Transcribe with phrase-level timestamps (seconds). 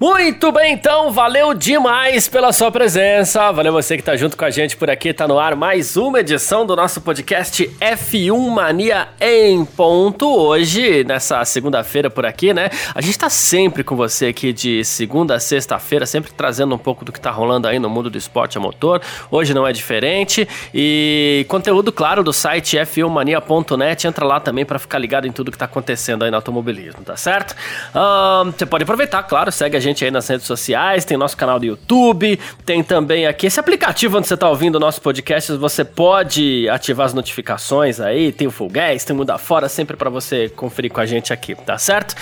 [0.00, 3.50] Muito bem, então, valeu demais pela sua presença.
[3.50, 5.12] Valeu você que tá junto com a gente por aqui.
[5.12, 10.24] Tá no ar mais uma edição do nosso podcast F1 Mania em ponto.
[10.24, 12.70] Hoje, nessa segunda-feira por aqui, né?
[12.94, 17.04] A gente tá sempre com você aqui de segunda a sexta-feira, sempre trazendo um pouco
[17.04, 19.02] do que tá rolando aí no mundo do esporte a motor.
[19.32, 20.46] Hoje não é diferente.
[20.72, 24.06] E conteúdo, claro, do site f1mania.net.
[24.06, 27.16] Entra lá também para ficar ligado em tudo que tá acontecendo aí no automobilismo, tá
[27.16, 27.56] certo?
[27.92, 31.36] Um, você pode aproveitar, claro, segue a gente gente aí nas redes sociais, tem nosso
[31.36, 35.52] canal do YouTube, tem também aqui esse aplicativo onde você está ouvindo o nosso podcast,
[35.52, 39.96] você pode ativar as notificações aí, tem o Full Gas, tem o Muda Fora, sempre
[39.96, 42.14] para você conferir com a gente aqui, tá certo?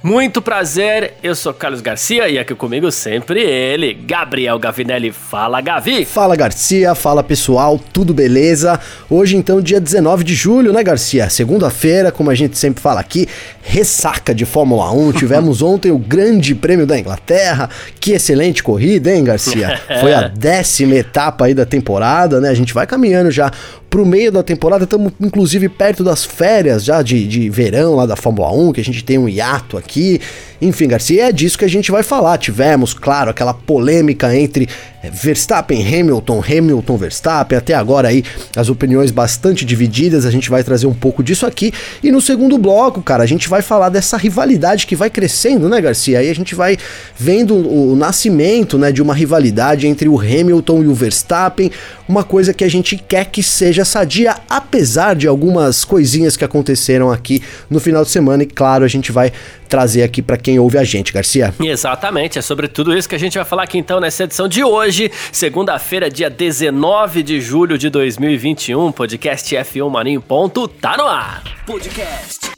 [0.00, 5.10] Muito prazer, eu sou Carlos Garcia e aqui comigo sempre ele, Gabriel Gavinelli.
[5.10, 6.04] Fala, Gavi!
[6.04, 8.78] Fala, Garcia, fala pessoal, tudo beleza?
[9.10, 11.28] Hoje, então, dia 19 de julho, né, Garcia?
[11.28, 13.26] Segunda-feira, como a gente sempre fala aqui,
[13.60, 15.12] ressaca de Fórmula 1.
[15.18, 17.68] Tivemos ontem o Grande Prêmio da Inglaterra.
[17.98, 19.80] Que excelente corrida, hein, Garcia?
[20.00, 22.50] Foi a décima etapa aí da temporada, né?
[22.50, 23.50] A gente vai caminhando já
[23.90, 28.16] pro meio da temporada, estamos inclusive perto das férias já de, de verão lá da
[28.16, 30.20] Fórmula 1, que a gente tem um hiato aqui.
[30.60, 32.36] Enfim, Garcia, é disso que a gente vai falar.
[32.38, 34.68] Tivemos, claro, aquela polêmica entre
[35.02, 37.58] Verstappen, Hamilton, Hamilton, Verstappen.
[37.58, 38.24] Até agora aí
[38.56, 40.26] as opiniões bastante divididas.
[40.26, 41.72] A gente vai trazer um pouco disso aqui.
[42.02, 45.80] E no segundo bloco, cara, a gente vai falar dessa rivalidade que vai crescendo, né,
[45.80, 46.18] Garcia?
[46.18, 46.76] Aí a gente vai
[47.16, 51.70] vendo o nascimento, né, de uma rivalidade entre o Hamilton e o Verstappen.
[52.08, 57.10] Uma coisa que a gente quer que seja sadia, apesar de algumas coisinhas que aconteceram
[57.10, 58.42] aqui no final de semana.
[58.42, 59.32] E claro, a gente vai
[59.68, 61.54] trazer aqui para quem ouve a gente, Garcia.
[61.62, 64.64] Exatamente, é sobre tudo isso que a gente vai falar aqui então nessa edição de
[64.64, 71.04] hoje, segunda-feira, dia 19 de julho de 2021, podcast F1 Mania em ponto, tá no
[71.04, 71.42] ar.
[71.66, 72.50] Podcast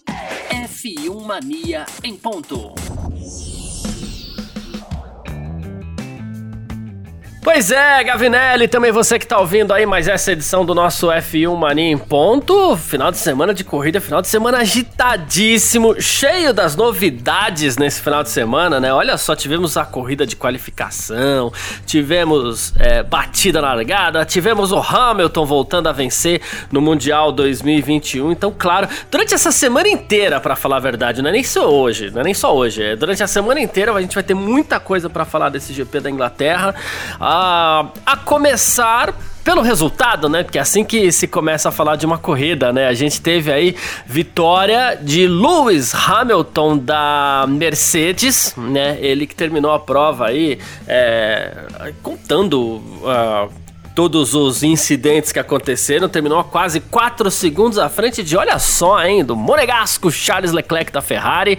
[0.51, 2.73] F1 Mania em ponto.
[7.43, 11.57] Pois é, Gavinelli, também você que tá ouvindo aí mais essa edição do nosso F1
[11.57, 12.77] Mania em ponto.
[12.77, 18.29] Final de semana de corrida, final de semana agitadíssimo, cheio das novidades nesse final de
[18.29, 18.93] semana, né?
[18.93, 21.51] Olha só, tivemos a corrida de qualificação,
[21.87, 28.33] tivemos é, batida largada, tivemos o Hamilton voltando a vencer no Mundial 2021.
[28.33, 32.11] Então, claro, durante essa semana inteira, para falar a verdade, não é nem só hoje,
[32.11, 34.79] não é nem só hoje, é durante a semana inteira a gente vai ter muita
[34.79, 36.75] coisa para falar desse GP da Inglaterra.
[37.33, 39.15] A, começar
[39.45, 40.43] pelo resultado, né?
[40.43, 42.89] Porque é assim que se começa a falar de uma corrida, né?
[42.89, 48.99] A gente teve aí vitória de Lewis Hamilton da Mercedes, né?
[49.01, 50.59] Ele que terminou a prova aí
[50.89, 51.69] é,
[52.03, 53.49] contando uh,
[54.01, 59.23] todos os incidentes que aconteceram, terminou quase 4 segundos à frente de, olha só, hein,
[59.23, 61.59] do monegasco Charles Leclerc da Ferrari.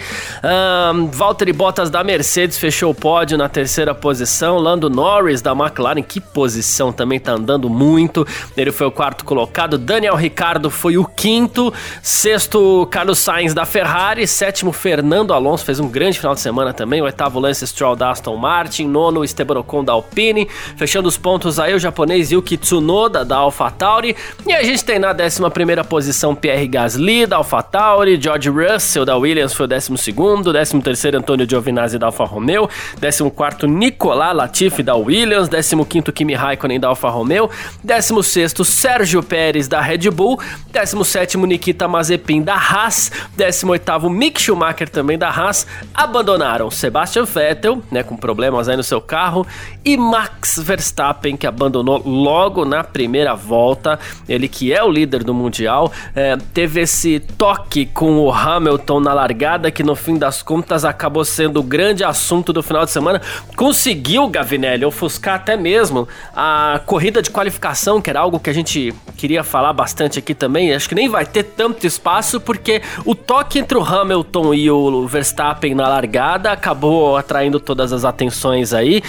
[0.91, 4.57] Um, Valtteri Bottas da Mercedes fechou o pódio na terceira posição.
[4.57, 8.25] Lando Norris da McLaren, que posição também tá andando muito.
[8.57, 9.77] Ele foi o quarto colocado.
[9.77, 11.71] Daniel Ricardo foi o quinto.
[12.01, 14.25] Sexto, Carlos Sainz da Ferrari.
[14.25, 17.03] Sétimo, Fernando Alonso, fez um grande final de semana também.
[17.03, 18.87] Oitavo, Lance Stroll da Aston Martin.
[18.87, 20.49] Nono, Esteban Ocon da Alpine.
[20.75, 24.15] Fechando os pontos aí, o japonês Yuki Tsunoda da AlphaTauri.
[24.47, 29.53] E a gente tem na 11 posição Pierre Gasly da AlphaTauri, George Russell da Williams
[29.53, 32.69] foi o 12, 13 Antônio Giovinazzi da Alfa Romeo,
[32.99, 37.49] 14 Nicolas Latifi da Williams, 15 Kimi Raikkonen da Alfa Romeo,
[37.83, 40.39] 16 Sérgio Pérez da Red Bull,
[40.71, 48.03] 17 Nikita Mazepin da Haas, 18 Mick Schumacher também da Haas, abandonaram Sebastian Vettel, né,
[48.03, 49.45] com problemas aí no seu carro,
[49.83, 53.99] e Max Verstappen que abandonou logo na primeira volta.
[54.27, 59.13] Ele que é o líder do Mundial, é, teve esse toque com o Hamilton na
[59.13, 63.21] largada, que no fim das contas acabou sendo o grande assunto do final de semana.
[63.55, 68.93] Conseguiu, Gavinelli, ofuscar até mesmo a corrida de qualificação, que era algo que a gente
[69.15, 70.73] queria falar bastante aqui também.
[70.73, 75.07] Acho que nem vai ter tanto espaço, porque o toque entre o Hamilton e o
[75.07, 79.01] Verstappen na largada acabou atraindo todas as atenções aí.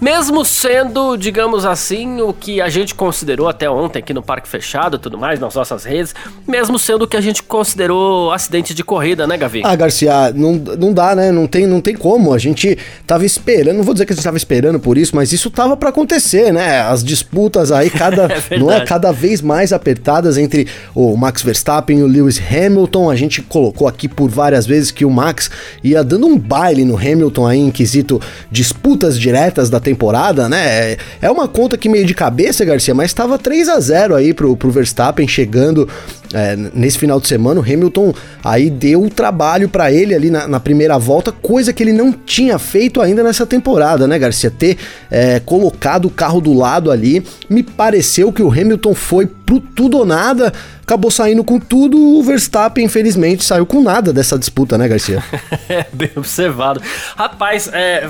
[0.00, 4.96] Mesmo sendo, digamos assim, o que a gente considerou até ontem aqui no Parque Fechado
[4.96, 6.14] e tudo mais, nas nossas redes,
[6.48, 9.62] mesmo sendo o que a gente considerou acidente de corrida, né, Gavi?
[9.64, 11.30] Ah, Garcia, não, não dá, né?
[11.30, 12.32] Não tem, não tem como.
[12.32, 15.32] A gente tava esperando, não vou dizer que a gente tava esperando por isso, mas
[15.32, 16.80] isso tava para acontecer, né?
[16.80, 21.98] As disputas aí, cada, é não é cada vez mais apertadas entre o Max Verstappen
[21.98, 23.10] e o Lewis Hamilton.
[23.10, 25.50] A gente colocou aqui por várias vezes que o Max
[25.84, 28.20] ia dando um baile no Hamilton aí em quesito
[28.50, 29.89] disputas diretas da temporada,
[30.48, 30.96] né?
[31.20, 34.56] É uma conta que meio de cabeça, Garcia, mas estava 3 a 0 aí pro,
[34.56, 35.88] pro Verstappen chegando
[36.32, 37.60] é, nesse final de semana.
[37.60, 38.14] O Hamilton
[38.44, 42.12] aí deu o trabalho para ele ali na, na, primeira volta, coisa que ele não
[42.12, 44.50] tinha feito ainda nessa temporada, né, Garcia?
[44.50, 44.76] Ter
[45.10, 49.98] é, colocado o carro do lado ali, me pareceu que o Hamilton foi pro tudo
[49.98, 50.52] ou nada,
[50.82, 51.98] acabou saindo com tudo.
[51.98, 55.22] O Verstappen, infelizmente, saiu com nada dessa disputa, né, Garcia?
[55.68, 56.80] é, bem observado.
[57.16, 58.08] Rapaz, é,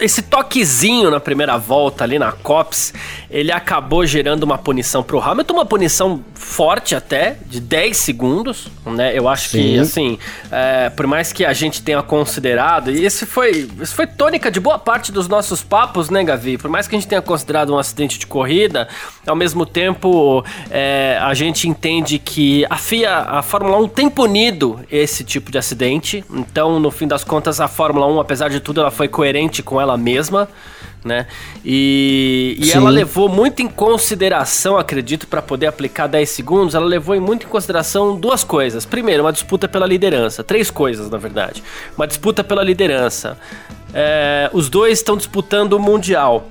[0.00, 2.94] esse toquezinho na primeira volta ali na COPS,
[3.30, 9.16] ele acabou gerando uma punição pro Hamilton, uma punição forte até, de 10 segundos, né?
[9.16, 9.58] Eu acho Sim.
[9.58, 10.18] que, assim,
[10.50, 14.60] é, por mais que a gente tenha considerado, e esse foi, esse foi tônica de
[14.60, 16.56] boa parte dos nossos papos, né, Gavi?
[16.56, 18.88] Por mais que a gente tenha considerado um acidente de corrida,
[19.26, 24.80] ao mesmo tempo é, a gente entende que a FIA, a Fórmula 1 tem punido
[24.90, 28.80] esse tipo de acidente, então, no fim das contas, a Fórmula 1, apesar de tudo,
[28.80, 30.48] ela foi coerente com ela ela mesma,
[31.04, 31.26] né?
[31.64, 37.18] E, e ela levou muito em consideração, acredito, para poder aplicar 10 segundos, ela levou
[37.20, 38.84] muito em consideração duas coisas.
[38.84, 40.42] Primeiro, uma disputa pela liderança.
[40.44, 41.62] Três coisas, na verdade.
[41.96, 43.38] Uma disputa pela liderança.
[43.92, 46.48] É, os dois estão disputando o Mundial.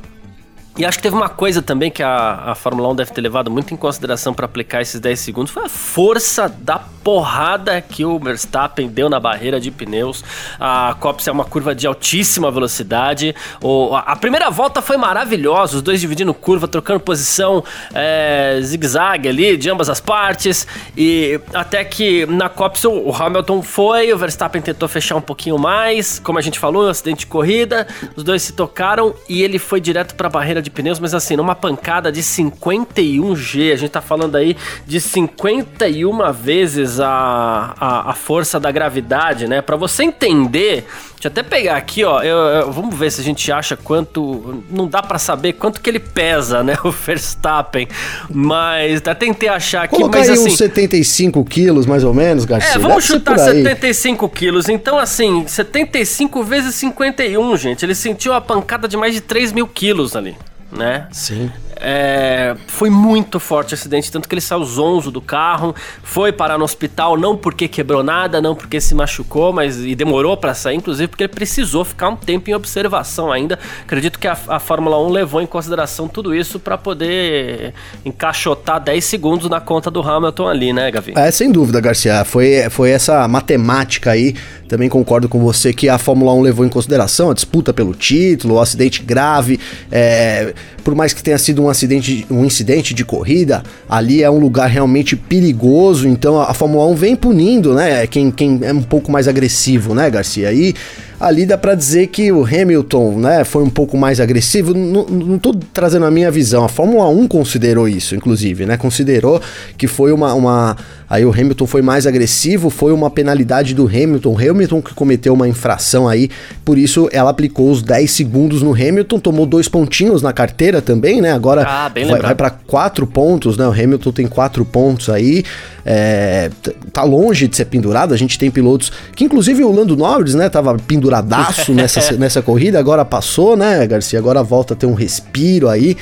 [0.77, 3.49] E acho que teve uma coisa também que a, a Fórmula 1 deve ter levado
[3.49, 6.77] muito em consideração para aplicar esses 10 segundos, foi a força da
[7.07, 10.25] porrada que o Verstappen deu na barreira de pneus.
[10.59, 13.33] A Copse é uma curva de altíssima velocidade.
[13.63, 17.63] O, a primeira volta foi maravilhosa, os dois dividindo curva, trocando posição
[17.93, 20.67] é, zigue-zague ali de ambas as partes.
[20.97, 26.19] E até que na Copse o Hamilton foi, o Verstappen tentou fechar um pouquinho mais.
[26.19, 27.87] Como a gente falou, um acidente de corrida,
[28.17, 31.13] os dois se tocaram e ele foi direto para a barreira de de pneus, mas
[31.13, 33.73] assim, numa pancada de 51G.
[33.73, 34.55] A gente tá falando aí
[34.85, 39.61] de 51 vezes a, a, a força da gravidade, né?
[39.61, 40.85] Para você entender,
[41.15, 42.21] deixa eu até pegar aqui, ó.
[42.21, 44.63] Eu, eu, vamos ver se a gente acha quanto.
[44.69, 46.77] Não dá para saber quanto que ele pesa, né?
[46.87, 47.87] O Verstappen.
[48.29, 49.95] Mas até tentei achar aqui.
[49.95, 50.47] Colocar mas aí assim.
[50.47, 52.75] uns 75 quilos, mais ou menos, Garcia.
[52.75, 54.69] É, vamos chutar 75 quilos.
[54.69, 57.83] Então, assim, 75 vezes 51, gente.
[57.83, 60.35] Ele sentiu a pancada de mais de 3 mil quilos ali
[60.71, 61.07] né?
[61.11, 61.51] Sim.
[61.79, 66.57] É, foi muito forte o acidente, tanto que ele saiu zonzo do carro, foi parar
[66.57, 70.75] no hospital não porque quebrou nada, não porque se machucou, mas e demorou para sair,
[70.75, 73.59] inclusive porque ele precisou ficar um tempo em observação ainda.
[73.83, 77.73] Acredito que a, a Fórmula 1 levou em consideração tudo isso para poder
[78.03, 81.13] encaixotar 10 segundos na conta do Hamilton ali, né, Gavi?
[81.15, 82.25] É, sem dúvida, Garcia.
[82.25, 84.35] Foi, foi essa matemática aí.
[84.67, 88.55] Também concordo com você que a Fórmula 1 levou em consideração a disputa pelo título,
[88.55, 89.59] o acidente grave.
[89.89, 94.39] É, por mais que tenha sido um acidente, um incidente de corrida, ali é um
[94.39, 99.11] lugar realmente perigoso, então a, Fórmula 1 vem punindo, né, quem, quem é um pouco
[99.11, 100.51] mais agressivo, né, Garcia?
[100.53, 100.73] E
[101.19, 104.73] ali dá para dizer que o Hamilton, né, foi um pouco mais agressivo.
[104.73, 106.63] Não, tô trazendo a minha visão.
[106.63, 108.77] A Fórmula 1 considerou isso, inclusive, né?
[108.77, 109.41] Considerou
[109.77, 110.77] que foi uma, uma
[111.09, 114.33] aí o Hamilton foi mais agressivo, foi uma penalidade do Hamilton.
[114.33, 116.29] O Hamilton que cometeu uma infração aí,
[116.63, 121.21] por isso ela aplicou os 10 segundos no Hamilton, tomou dois pontinhos na carteira também,
[121.21, 121.31] né?
[121.31, 123.67] Agora ah, vai, vai para quatro pontos, né?
[123.67, 125.43] O Hamilton tem quatro pontos aí.
[125.89, 126.51] É,
[126.91, 128.13] tá longe de ser pendurado.
[128.13, 132.77] A gente tem pilotos que, inclusive, o Lando Norris, né, tava penduradaço nessa, nessa corrida,
[132.77, 134.19] agora passou, né, Garcia?
[134.19, 135.95] Agora volta a ter um respiro aí.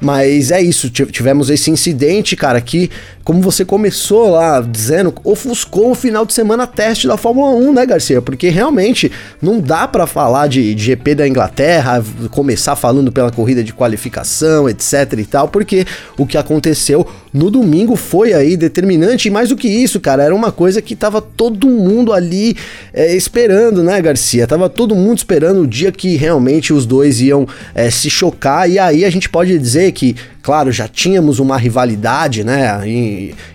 [0.00, 2.90] Mas é isso, tivemos esse incidente, cara, que,
[3.22, 7.84] como você começou lá dizendo, ofuscou o final de semana teste da Fórmula 1, né,
[7.84, 8.22] Garcia?
[8.22, 13.62] Porque realmente não dá para falar de, de GP da Inglaterra, começar falando pela corrida
[13.62, 19.30] de qualificação, etc e tal, porque o que aconteceu no domingo foi aí determinante, e
[19.30, 22.56] mais do que isso, cara, era uma coisa que tava todo mundo ali
[22.92, 24.46] é, esperando, né, Garcia?
[24.46, 28.78] Tava todo mundo esperando o dia que realmente os dois iam é, se chocar, e
[28.78, 32.80] aí a gente pode dizer que, claro, já tínhamos uma rivalidade, né,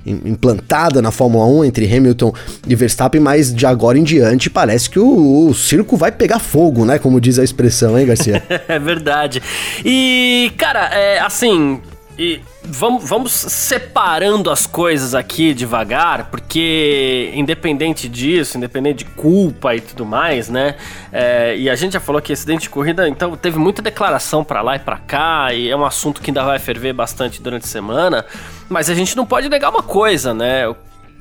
[0.05, 2.33] implantada na Fórmula 1 entre Hamilton
[2.67, 6.85] e Verstappen, mas de agora em diante parece que o, o circo vai pegar fogo,
[6.85, 8.43] né, como diz a expressão, hein, Garcia?
[8.67, 9.41] é verdade.
[9.83, 11.79] E, cara, é, assim,
[12.17, 19.81] E vamos, vamos separando as coisas aqui devagar, porque independente disso, independente de culpa e
[19.81, 20.75] tudo mais, né?
[21.11, 24.61] É, e a gente já falou que acidente de corrida, então teve muita declaração para
[24.61, 27.67] lá e para cá, e é um assunto que ainda vai ferver bastante durante a
[27.67, 28.25] semana.
[28.69, 30.63] Mas a gente não pode negar uma coisa, né?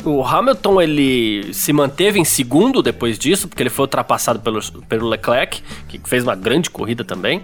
[0.04, 5.08] O Hamilton ele se manteve em segundo depois disso, porque ele foi ultrapassado pelo, pelo
[5.08, 7.38] Leclerc, que fez uma grande corrida também.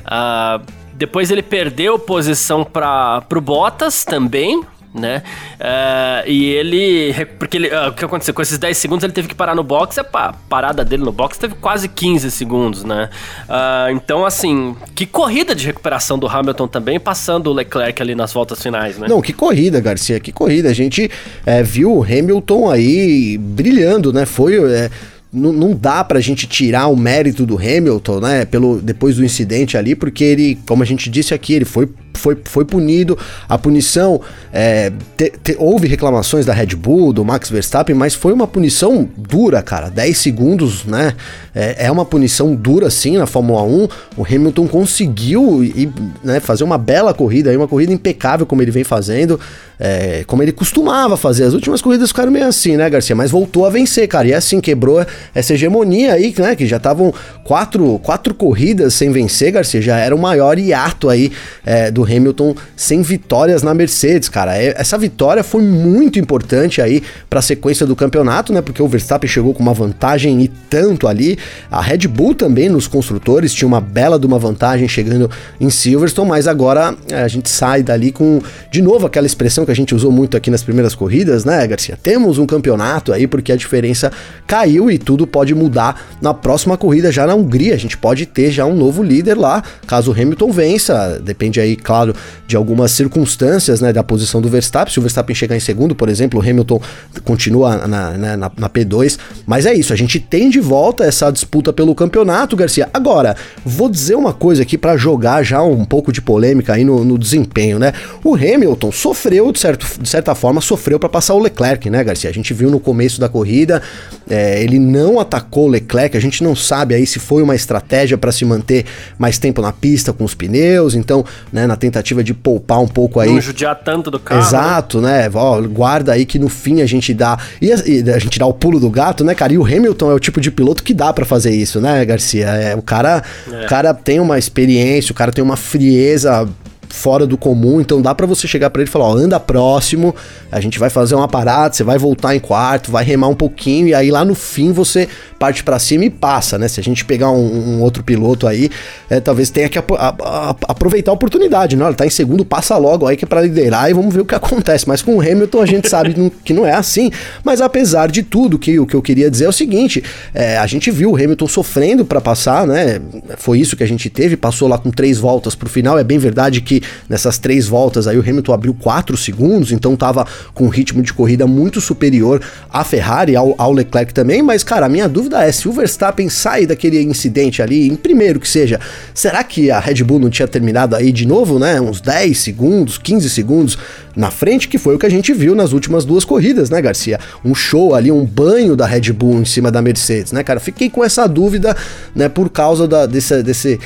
[0.00, 4.62] Uh, depois ele perdeu posição para o Bottas também,
[4.96, 5.22] né?
[5.60, 7.26] Uh, e ele.
[7.38, 8.32] Porque ele, uh, o que aconteceu?
[8.32, 9.98] Com esses 10 segundos ele teve que parar no box.
[9.98, 10.04] A
[10.48, 13.10] parada dele no box teve quase 15 segundos, né?
[13.48, 18.32] Uh, então, assim, que corrida de recuperação do Hamilton também, passando o Leclerc ali nas
[18.32, 19.06] voltas finais, né?
[19.08, 20.70] Não, que corrida, Garcia, que corrida.
[20.70, 21.10] A gente
[21.44, 24.24] é, viu o Hamilton aí brilhando, né?
[24.24, 24.56] Foi.
[24.56, 24.90] É
[25.36, 28.44] não, não dá pra gente tirar o mérito do Hamilton, né?
[28.44, 32.36] Pelo, depois do incidente ali, porque ele, como a gente disse aqui, ele foi foi,
[32.44, 33.18] foi punido.
[33.48, 34.20] A punição,
[34.52, 39.08] é, te, te, houve reclamações da Red Bull, do Max Verstappen, mas foi uma punição
[39.16, 39.88] dura, cara.
[39.90, 41.14] 10 segundos, né?
[41.54, 43.88] É, é uma punição dura sim na Fórmula 1.
[44.16, 45.90] O Hamilton conseguiu e,
[46.22, 49.40] né, fazer uma bela corrida, uma corrida impecável como ele vem fazendo,
[49.78, 51.44] é, como ele costumava fazer.
[51.44, 53.16] As últimas corridas ficaram meio assim, né, Garcia?
[53.16, 54.28] Mas voltou a vencer, cara.
[54.28, 55.04] E assim, quebrou
[55.34, 56.54] essa hegemonia aí, né?
[56.54, 57.12] Que já estavam
[57.44, 59.80] quatro, quatro corridas sem vencer, Garcia.
[59.80, 61.32] Já era o maior hiato aí
[61.64, 64.56] é, do Hamilton sem vitórias na Mercedes, cara.
[64.56, 68.62] É, essa vitória foi muito importante aí para a sequência do campeonato, né?
[68.62, 71.38] Porque o Verstappen chegou com uma vantagem e tanto ali.
[71.70, 76.28] A Red Bull também nos construtores tinha uma bela de uma vantagem chegando em Silverstone,
[76.28, 79.94] mas agora é, a gente sai dali com de novo aquela expressão que a gente
[79.94, 81.98] usou muito aqui nas primeiras corridas, né, Garcia?
[82.02, 84.12] Temos um campeonato aí porque a diferença
[84.46, 87.74] caiu e tudo pode mudar na próxima corrida já na Hungria.
[87.74, 91.20] A gente pode ter já um novo líder lá, caso o Hamilton vença.
[91.22, 92.14] Depende aí, claro claro,
[92.46, 94.92] de algumas circunstâncias, né, da posição do Verstappen.
[94.92, 96.80] Se o Verstappen chegar em segundo, por exemplo, o Hamilton
[97.24, 99.18] continua na, na, na, na P2.
[99.46, 102.88] Mas é isso, a gente tem de volta essa disputa pelo campeonato, Garcia.
[102.92, 103.34] Agora,
[103.64, 107.16] vou dizer uma coisa aqui para jogar já um pouco de polêmica aí no, no,
[107.16, 107.92] desempenho, né?
[108.22, 112.28] O Hamilton sofreu, de, certo, de certa forma, sofreu para passar o Leclerc, né, Garcia?
[112.28, 113.82] A gente viu no começo da corrida,
[114.28, 118.18] é, ele não atacou o Leclerc, a gente não sabe aí se foi uma estratégia
[118.18, 118.84] para se manter
[119.18, 123.20] mais tempo na pista com os pneus, então, né, na tentativa de poupar um pouco
[123.20, 123.32] aí.
[123.32, 124.40] Não judiar tanto do carro.
[124.40, 124.46] Né?
[124.46, 125.06] Exato, né?
[125.06, 125.30] né?
[125.34, 127.38] Ó, guarda aí que no fim a gente dá.
[127.60, 129.52] E a, e a, gente dá o pulo do gato, né, cara?
[129.52, 132.46] E o Hamilton é o tipo de piloto que dá para fazer isso, né, Garcia?
[132.46, 133.64] É, o cara, é.
[133.64, 136.48] o cara tem uma experiência, o cara tem uma frieza
[136.88, 140.14] fora do comum, então dá para você chegar para ele e falar, ó, anda próximo,
[140.50, 143.88] a gente vai fazer uma parada, você vai voltar em quarto, vai remar um pouquinho
[143.88, 146.68] e aí lá no fim você parte para cima e passa, né?
[146.68, 148.70] Se a gente pegar um, um outro piloto aí,
[149.08, 151.84] é, talvez tenha que a, a, a, aproveitar a oportunidade, né?
[151.86, 154.24] Ele tá em segundo, passa logo aí que é para liderar e vamos ver o
[154.24, 154.88] que acontece.
[154.88, 156.14] Mas com o Hamilton a gente sabe
[156.44, 157.10] que não é assim.
[157.44, 160.02] Mas apesar de tudo, que o que eu queria dizer é o seguinte:
[160.34, 163.00] é, a gente viu o Hamilton sofrendo para passar, né?
[163.36, 165.98] Foi isso que a gente teve, passou lá com três voltas pro final.
[165.98, 166.75] É bem verdade que
[167.08, 171.12] nessas três voltas aí o Hamilton abriu quatro segundos, então tava com um ritmo de
[171.12, 172.40] corrida muito superior
[172.70, 174.42] à Ferrari, ao, ao Leclerc também.
[174.42, 177.96] Mas, cara, a minha dúvida dúvida é, se o Verstappen sai daquele incidente ali, em
[177.96, 178.80] primeiro que seja,
[179.12, 181.80] será que a Red Bull não tinha terminado aí de novo, né?
[181.80, 183.78] Uns 10 segundos, 15 segundos
[184.14, 187.18] na frente, que foi o que a gente viu nas últimas duas corridas, né, Garcia?
[187.44, 190.60] Um show ali, um banho da Red Bull em cima da Mercedes, né, cara?
[190.60, 191.76] Fiquei com essa dúvida,
[192.14, 193.80] né, por causa da, desse, desse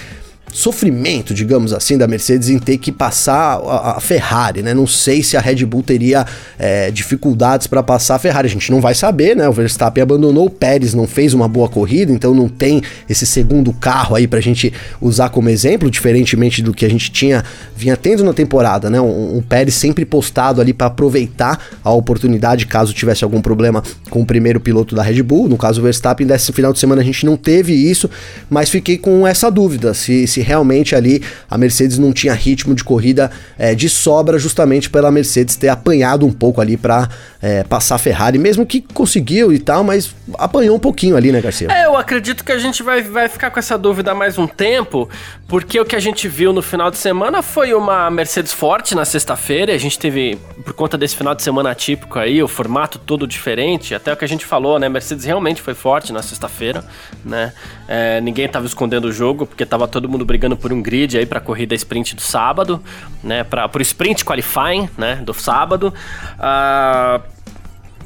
[0.53, 4.75] sofrimento, digamos assim, da Mercedes em ter que passar a, a Ferrari, né?
[4.75, 6.27] Não sei se a Red Bull teria
[6.59, 9.49] é, dificuldades para passar a Ferrari, a gente não vai saber, né?
[9.49, 13.73] O Verstappen abandonou, o Pérez não fez uma boa corrida, então não tem esse segundo
[13.73, 17.45] carro aí pra gente usar como exemplo, diferentemente do que a gente tinha
[17.77, 19.01] vinha tendo na temporada, né?
[19.01, 24.21] Um, um Pérez sempre postado ali para aproveitar a oportunidade caso tivesse algum problema com
[24.21, 27.05] o primeiro piloto da Red Bull, no caso o Verstappen, desse final de semana a
[27.05, 28.11] gente não teve isso,
[28.49, 32.75] mas fiquei com essa dúvida se, se se realmente ali a Mercedes não tinha ritmo
[32.75, 37.09] de corrida é, de sobra, justamente pela Mercedes ter apanhado um pouco ali para
[37.43, 41.41] é, passar a Ferrari, mesmo que conseguiu e tal, mas apanhou um pouquinho ali, né,
[41.41, 41.69] Garcia?
[41.71, 45.09] É, eu acredito que a gente vai, vai ficar com essa dúvida mais um tempo,
[45.47, 49.05] porque o que a gente viu no final de semana foi uma Mercedes forte na
[49.05, 53.27] sexta-feira, a gente teve, por conta desse final de semana atípico aí, o formato todo
[53.27, 56.85] diferente, até o que a gente falou, né, Mercedes realmente foi forte na sexta-feira,
[57.25, 57.53] né,
[57.93, 61.27] é, ninguém tava escondendo o jogo, porque tava todo mundo brigando por um grid aí
[61.27, 62.81] para corrida sprint do sábado,
[63.21, 63.43] né?
[63.43, 65.17] Para o sprint qualifying, né?
[65.17, 65.93] Do sábado.
[66.39, 67.21] Uh,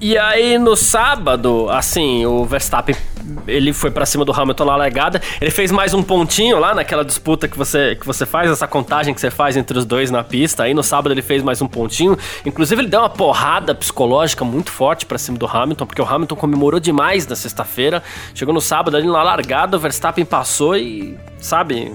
[0.07, 2.95] e aí no sábado, assim, o Verstappen
[3.47, 5.19] ele foi para cima do Hamilton na largada.
[5.41, 9.15] Ele fez mais um pontinho lá naquela disputa que você, que você faz, essa contagem
[9.15, 10.65] que você faz entre os dois na pista.
[10.65, 12.19] Aí no sábado ele fez mais um pontinho.
[12.45, 16.37] Inclusive ele deu uma porrada psicológica muito forte para cima do Hamilton, porque o Hamilton
[16.37, 18.03] comemorou demais na sexta-feira.
[18.35, 21.95] Chegou no sábado ali na largada, o Verstappen passou e, sabe,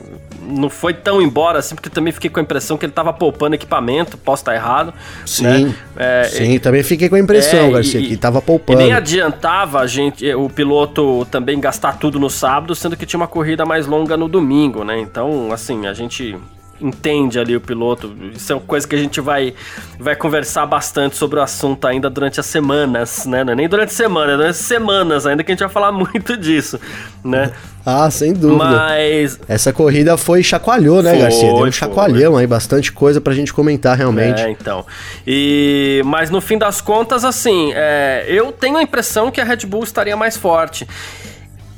[0.49, 3.55] não foi tão embora assim, porque também fiquei com a impressão que ele tava poupando
[3.55, 4.93] equipamento, posso estar errado.
[5.25, 5.75] Sim, né?
[5.95, 8.79] é, sim, e, também fiquei com a impressão, é, Garcia, e, que tava poupando.
[8.79, 13.19] E nem adiantava a gente, o piloto também gastar tudo no sábado, sendo que tinha
[13.19, 14.99] uma corrida mais longa no domingo, né?
[14.99, 16.37] Então, assim, a gente
[16.81, 18.13] entende ali o piloto.
[18.33, 19.53] Isso é uma coisa que a gente vai,
[19.99, 23.43] vai conversar bastante sobre o assunto ainda durante as semanas, né?
[23.43, 25.91] Não é nem durante a semana, é durante semanas ainda que a gente vai falar
[25.93, 26.79] muito disso,
[27.23, 27.51] né?
[27.85, 28.57] Ah, sem dúvida.
[28.65, 29.39] Mas.
[29.47, 31.53] Essa corrida foi chacoalhou, né, foi, Garcia?
[31.53, 32.41] Deu um chacoalhão foi.
[32.41, 34.41] aí, bastante coisa pra gente comentar realmente.
[34.41, 34.85] É, então.
[35.25, 36.01] E...
[36.05, 38.25] Mas no fim das contas, assim, é...
[38.27, 40.87] eu tenho a impressão que a Red Bull estaria mais forte.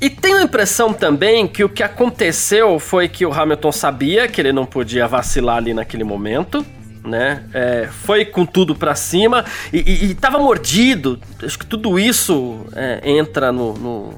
[0.01, 4.41] E tenho a impressão também que o que aconteceu foi que o Hamilton sabia que
[4.41, 6.65] ele não podia vacilar ali naquele momento,
[7.05, 7.43] né?
[7.53, 11.19] É, foi com tudo para cima e, e, e, tava mordido.
[11.43, 14.13] Acho que tudo isso é, entra no, no,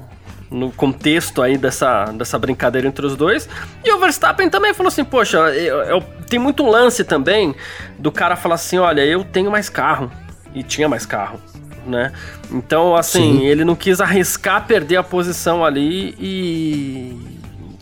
[0.50, 3.46] no, contexto aí dessa, dessa brincadeira entre os dois.
[3.84, 6.00] E o Verstappen também falou assim: Poxa, eu, eu,
[6.30, 7.54] tem muito lance também
[7.98, 10.10] do cara falar assim: Olha, eu tenho mais carro.
[10.54, 11.38] E tinha mais carro
[11.86, 12.12] né?
[12.50, 13.44] Então, assim, Sim.
[13.44, 17.34] ele não quis arriscar perder a posição ali e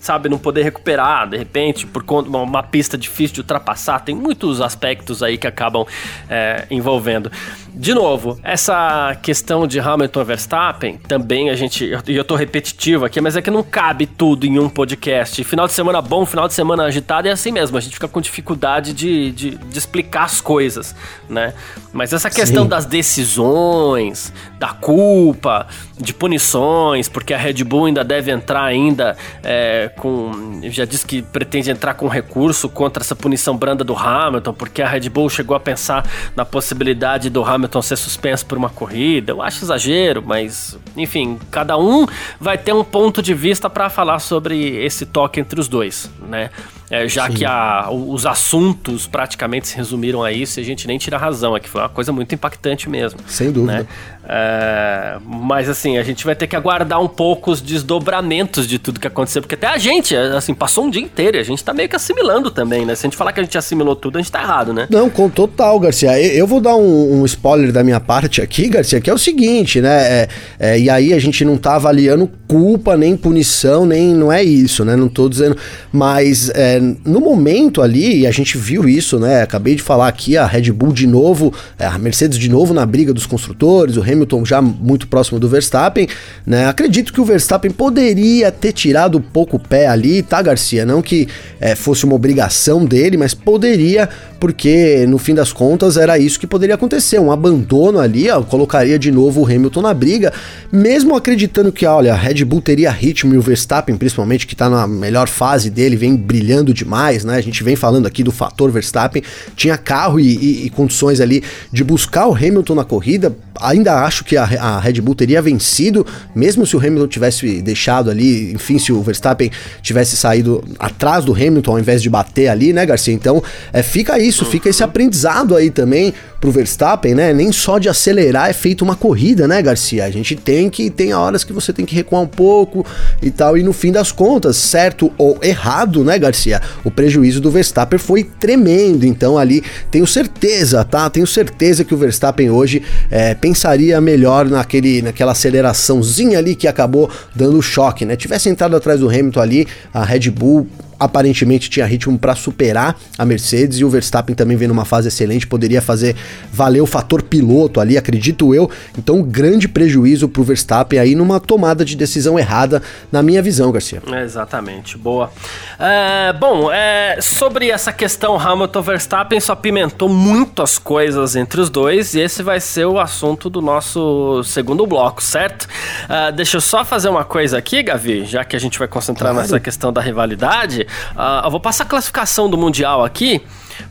[0.03, 4.15] sabe, não poder recuperar, de repente, por conta de uma pista difícil de ultrapassar, tem
[4.15, 5.87] muitos aspectos aí que acabam
[6.29, 7.31] é, envolvendo.
[7.75, 13.19] De novo, essa questão de Hamilton Verstappen, também a gente, e eu tô repetitivo aqui,
[13.19, 15.43] mas é que não cabe tudo em um podcast.
[15.43, 18.21] Final de semana bom, final de semana agitado, é assim mesmo, a gente fica com
[18.21, 20.95] dificuldade de, de, de explicar as coisas,
[21.31, 21.55] né?
[21.95, 22.69] Mas essa questão Sim.
[22.69, 25.67] das decisões, da culpa,
[25.99, 30.61] de punições, porque a Red Bull ainda deve entrar ainda é, com.
[30.65, 34.89] Já disse que pretende entrar com recurso contra essa punição branda do Hamilton, porque a
[34.89, 39.33] Red Bull chegou a pensar na possibilidade do Hamilton ser suspenso por uma corrida.
[39.33, 42.07] Eu acho exagero, mas enfim, cada um
[42.41, 46.51] vai ter um ponto de vista para falar sobre esse toque entre os dois, né?
[46.93, 47.33] É, já Sim.
[47.33, 51.57] que a, os assuntos praticamente se resumiram a isso e a gente nem tira razão,
[51.57, 53.19] é que foi uma coisa muito impactante mesmo.
[53.27, 53.79] Sem dúvida.
[53.79, 53.87] Né?
[54.29, 59.01] É, mas assim, a gente vai ter que aguardar um pouco os desdobramentos de tudo
[59.01, 61.75] que aconteceu, porque até a gente, assim, passou um dia inteiro e a gente tá
[61.75, 62.95] meio que assimilando também, né?
[62.95, 64.87] Se a gente falar que a gente assimilou tudo, a gente tá errado, né?
[64.91, 66.21] Não, com total, Garcia.
[66.21, 69.81] Eu vou dar um, um spoiler da minha parte aqui, Garcia, que é o seguinte,
[69.81, 70.03] né?
[70.03, 74.43] É, é, e aí a gente não tá avaliando culpa, nem punição, nem não é
[74.43, 74.95] isso, né?
[74.95, 75.57] Não tô dizendo.
[75.93, 79.43] Mas é, no momento ali, e a gente viu isso, né?
[79.43, 82.85] Acabei de falar aqui, a Red Bull de novo, é, a Mercedes de novo na
[82.85, 86.09] briga dos construtores, o Hamilton já muito próximo do Verstappen,
[86.47, 86.67] né?
[86.67, 90.85] Acredito que o Verstappen poderia ter tirado um pouco o pé ali, tá, Garcia?
[90.85, 91.29] Não que
[91.61, 96.47] é, fosse uma obrigação dele, mas poderia, porque no fim das contas era isso que
[96.47, 97.19] poderia acontecer.
[97.19, 100.33] Um abandono ali, ó, colocaria de novo o Hamilton na briga,
[100.71, 104.69] mesmo acreditando que, olha, a Red Bull teria ritmo e o Verstappen, principalmente, que tá
[104.69, 107.37] na melhor fase dele, vem brilhando demais, né?
[107.37, 109.23] A gente vem falando aqui do fator Verstappen,
[109.57, 113.35] tinha carro e, e, e condições ali de buscar o Hamilton na corrida.
[113.61, 118.11] Ainda acho que a, a, Red Bull teria vencido, mesmo se o Hamilton tivesse deixado
[118.11, 119.51] ali, enfim, se o Verstappen
[119.83, 123.15] tivesse saído atrás do Hamilton ao invés de bater ali, né, Garcia?
[123.15, 127.33] Então, é, fica isso, fica esse aprendizado aí também pro Verstappen, né?
[127.33, 130.05] Nem só de acelerar é feito uma corrida, né, Garcia?
[130.05, 132.85] A gente tem que tem horas que você tem que recuar um pouco
[133.21, 136.61] e tal, e no fim das contas, certo ou errado, né, Garcia?
[136.85, 139.05] o prejuízo do Verstappen foi tremendo.
[139.05, 141.09] Então ali tenho certeza, tá?
[141.11, 147.11] Tenho certeza que o Verstappen hoje é, pensaria melhor naquele, naquela aceleraçãozinha ali que acabou
[147.35, 148.15] dando choque, né?
[148.15, 150.69] Tivesse entrado atrás do Hamilton ali, a Red Bull
[151.05, 155.47] aparentemente tinha ritmo para superar a Mercedes e o Verstappen também vem numa fase excelente,
[155.47, 156.17] poderia fazer
[156.53, 158.71] valer o fator piloto ali, acredito eu.
[158.97, 163.71] Então, grande prejuízo para o Verstappen aí numa tomada de decisão errada, na minha visão,
[163.73, 164.03] Garcia.
[164.13, 165.31] É, exatamente, boa.
[165.79, 172.21] É, bom, é, sobre essa questão Hamilton-Verstappen, só pimentou muitas coisas entre os dois e
[172.21, 175.67] esse vai ser o assunto do nosso segundo bloco, certo?
[176.09, 179.33] É, deixa eu só fazer uma coisa aqui, Gavi, já que a gente vai concentrar
[179.33, 179.47] claro.
[179.47, 180.87] nessa questão da rivalidade.
[181.15, 183.43] Uh, eu vou passar a classificação do Mundial aqui.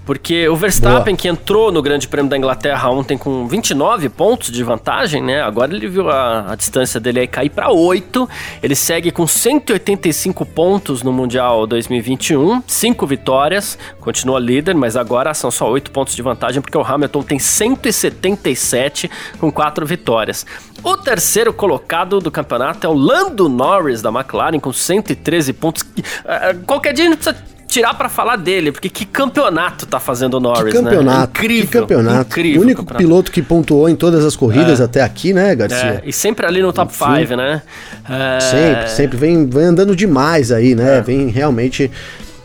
[0.05, 1.17] Porque o Verstappen, Boa.
[1.17, 5.41] que entrou no Grande Prêmio da Inglaterra ontem com 29 pontos de vantagem, né?
[5.41, 8.27] Agora ele viu a, a distância dele aí cair para 8.
[8.61, 15.51] Ele segue com 185 pontos no Mundial 2021, 5 vitórias, continua líder, mas agora são
[15.51, 20.45] só 8 pontos de vantagem porque o Hamilton tem 177 com 4 vitórias.
[20.83, 25.85] O terceiro colocado do campeonato é o Lando Norris da McLaren com 113 pontos.
[26.25, 30.33] Eh, qualquer dia a gente precisa tirar para falar dele, porque que campeonato tá fazendo
[30.35, 30.89] o Norris, que né?
[30.89, 31.27] campeonato, né?
[31.29, 31.67] Incrível.
[31.67, 32.29] Que campeonato.
[32.29, 33.03] Incrível o único campeonato.
[33.03, 34.83] piloto que pontuou em todas as corridas é.
[34.83, 35.77] até aqui, né, Garcia?
[35.79, 36.01] É.
[36.05, 37.61] E sempre ali no top 5, né?
[38.09, 38.39] É...
[38.41, 39.17] Sempre, sempre.
[39.17, 40.97] Vem, vem andando demais aí, né?
[40.97, 41.01] É.
[41.01, 41.89] Vem realmente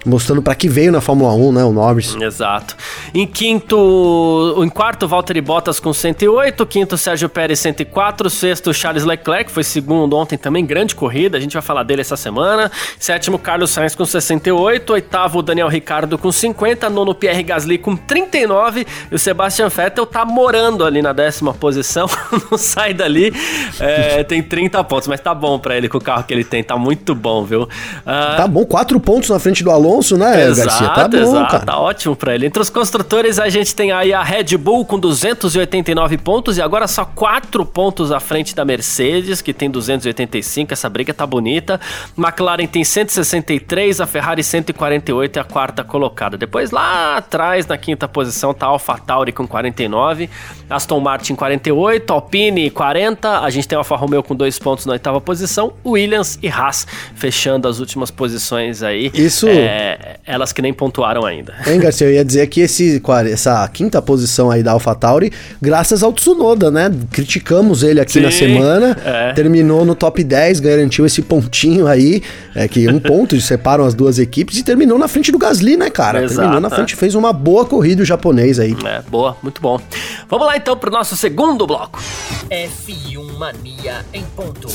[0.06, 2.14] mostrando para que veio na Fórmula 1, né, o Norris.
[2.14, 2.76] Exato.
[3.12, 9.50] Em quinto, em quarto, Valtteri Bottas com 108, quinto, Sérgio Pérez 104, sexto, Charles Leclerc,
[9.50, 12.70] foi segundo ontem também, grande corrida, a gente vai falar dele essa semana.
[12.98, 18.86] Sétimo, Carlos Sainz com 68, oitavo, Daniel Ricardo com 50, nono, Pierre Gasly com 39
[19.10, 22.06] e o Sebastian Vettel tá morando ali na décima posição,
[22.50, 23.32] não sai dali,
[23.80, 26.62] é, tem 30 pontos, mas tá bom para ele com o carro que ele tem,
[26.62, 27.62] tá muito bom, viu?
[27.62, 30.88] Uh, tá bom, quatro pontos na frente do Alonso Alonso, né, exato, Garcia?
[30.90, 31.64] Tá bom, exato, cara.
[31.64, 32.46] Tá ótimo pra ele.
[32.46, 36.86] Entre os construtores, a gente tem aí a Red Bull com 289 pontos e agora
[36.86, 40.72] só 4 pontos à frente da Mercedes, que tem 285.
[40.72, 41.80] Essa briga tá bonita.
[42.16, 46.36] McLaren tem 163, a Ferrari 148 é a quarta colocada.
[46.36, 50.28] Depois lá atrás, na quinta posição, tá a AlphaTauri com 49,
[50.68, 54.92] Aston Martin 48, Alpine 40, a gente tem a Alfa Romeo com 2 pontos na
[54.92, 59.10] oitava posição, Williams e Haas fechando as últimas posições aí.
[59.14, 59.48] Isso.
[59.48, 61.54] É, é, elas que nem pontuaram ainda.
[61.66, 66.12] Hein, Garcia, eu ia dizer que esse, essa quinta posição aí da AlphaTauri, graças ao
[66.12, 66.90] Tsunoda, né?
[67.10, 69.32] Criticamos ele aqui Sim, na semana, é.
[69.32, 72.22] terminou no top 10, garantiu esse pontinho aí,
[72.54, 75.90] é, que um ponto separam as duas equipes, e terminou na frente do Gasly, né,
[75.90, 76.22] cara?
[76.22, 78.76] Exato, terminou na frente, fez uma boa corrida o japonês aí.
[78.84, 79.80] É, boa, muito bom.
[80.28, 82.02] Vamos lá então pro nosso segundo bloco.
[82.50, 84.68] F1 Mania em ponto.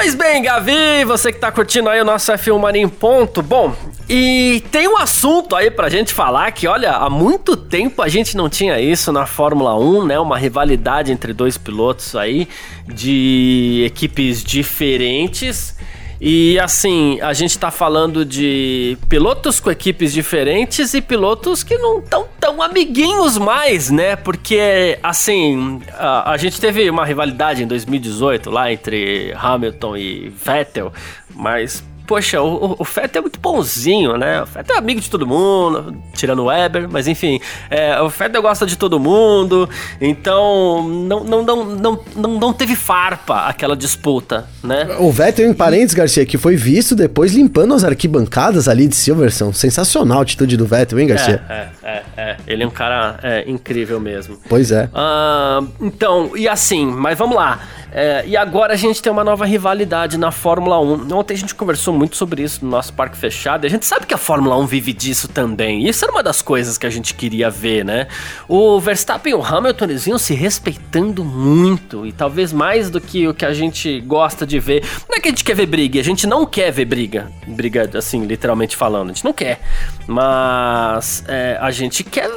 [0.00, 3.42] Pois bem, Gavi, você que tá curtindo aí o nosso F1 Mania em ponto.
[3.42, 3.74] Bom,
[4.08, 8.36] e tem um assunto aí pra gente falar que, olha, há muito tempo a gente
[8.36, 10.16] não tinha isso na Fórmula 1, né?
[10.20, 12.46] Uma rivalidade entre dois pilotos aí
[12.86, 15.74] de equipes diferentes.
[16.20, 22.00] E assim, a gente tá falando de pilotos com equipes diferentes e pilotos que não
[22.00, 24.16] estão tão amiguinhos mais, né?
[24.16, 30.92] Porque, assim, a, a, gente teve uma rivalidade em 2018 lá entre Hamilton e Vettel,
[31.34, 34.42] mas poxa, o, o é muito bonzinho, né?
[34.42, 37.38] O Fettel é amigo de todo mundo, tirando o Weber, mas enfim,
[37.70, 39.68] é, o Fettel gosta de todo mundo,
[40.00, 44.96] então não, não, não, não, não, não teve farpa aquela disputa, né?
[44.98, 49.52] O Vettel, em parênteses, Garcia, que foi visto depois limpando as arquibancadas ali de Silverson.
[49.52, 51.42] Sensacional a atitude do Vettel, hein, Garcia?
[51.48, 52.02] É, é, é.
[52.16, 52.36] é.
[52.46, 54.38] Ele é um cara é, incrível mesmo.
[54.48, 54.88] Pois é.
[54.94, 57.60] Uh, então, e assim, mas vamos lá.
[57.90, 61.14] É, e agora a gente tem uma nova rivalidade na Fórmula 1.
[61.14, 63.64] Ontem a gente conversou muito sobre isso no nosso parque fechado.
[63.64, 65.86] E a gente sabe que a Fórmula 1 vive disso também.
[65.86, 68.06] Isso era uma das coisas que a gente queria ver, né?
[68.48, 72.06] O Verstappen e o Hamilton eles vinham se respeitando muito.
[72.06, 74.84] E talvez mais do que o que a gente gosta de ver.
[75.08, 77.30] Não é que a gente quer ver briga, a gente não quer ver briga.
[77.46, 79.10] Briga, assim, literalmente falando.
[79.10, 79.60] A gente não quer.
[80.06, 82.30] Mas é, a gente quer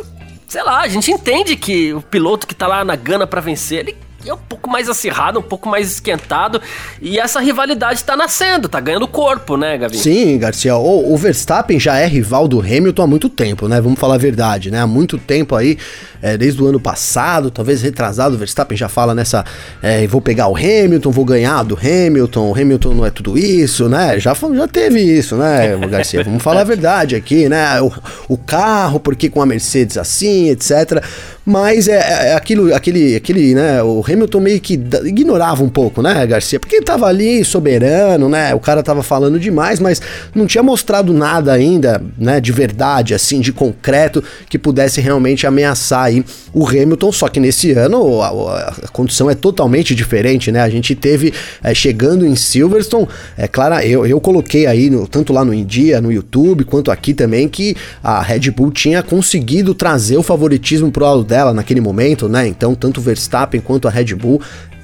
[0.47, 3.79] sei lá, a gente entende que o piloto que tá lá na gana para vencer,
[3.79, 6.61] ele é um pouco mais acirrado, um pouco mais esquentado.
[7.01, 9.97] E essa rivalidade tá nascendo, tá ganhando corpo, né, Gavi?
[9.97, 10.75] Sim, Garcia.
[10.75, 13.79] O, o, Verstappen já é rival do Hamilton há muito tempo, né?
[13.81, 14.79] Vamos falar a verdade, né?
[14.79, 15.77] Há muito tempo aí,
[16.21, 19.43] é, desde o ano passado, talvez retrasado, o Verstappen já fala nessa.
[19.81, 23.89] É, vou pegar o Hamilton, vou ganhar do Hamilton, o Hamilton não é tudo isso,
[23.89, 24.19] né?
[24.19, 26.23] Já, já teve isso, né, Garcia?
[26.25, 27.81] Vamos falar a verdade aqui, né?
[27.81, 27.91] O,
[28.29, 31.03] o carro, porque com a Mercedes assim, etc.
[31.45, 33.81] Mas é, é, é aquilo, aquele, aquele, né?
[33.81, 34.73] O Hamilton meio que
[35.05, 36.59] ignorava um pouco, né, Garcia?
[36.59, 38.53] Porque tava ali soberano, né?
[38.53, 40.01] O cara tava falando demais, mas
[40.35, 46.03] não tinha mostrado nada ainda, né, de verdade, assim, de concreto, que pudesse realmente ameaçar
[46.05, 46.23] aí
[46.53, 47.11] o Hamilton.
[47.11, 50.61] Só que nesse ano a, a condição é totalmente diferente, né?
[50.61, 55.33] A gente teve é, chegando em Silverstone, é claro, eu, eu coloquei aí, no, tanto
[55.33, 60.17] lá no India, no YouTube, quanto aqui também, que a Red Bull tinha conseguido trazer
[60.17, 62.47] o favoritismo pro lado dela naquele momento, né?
[62.47, 64.41] Então, tanto o Verstappen quanto a Red Bull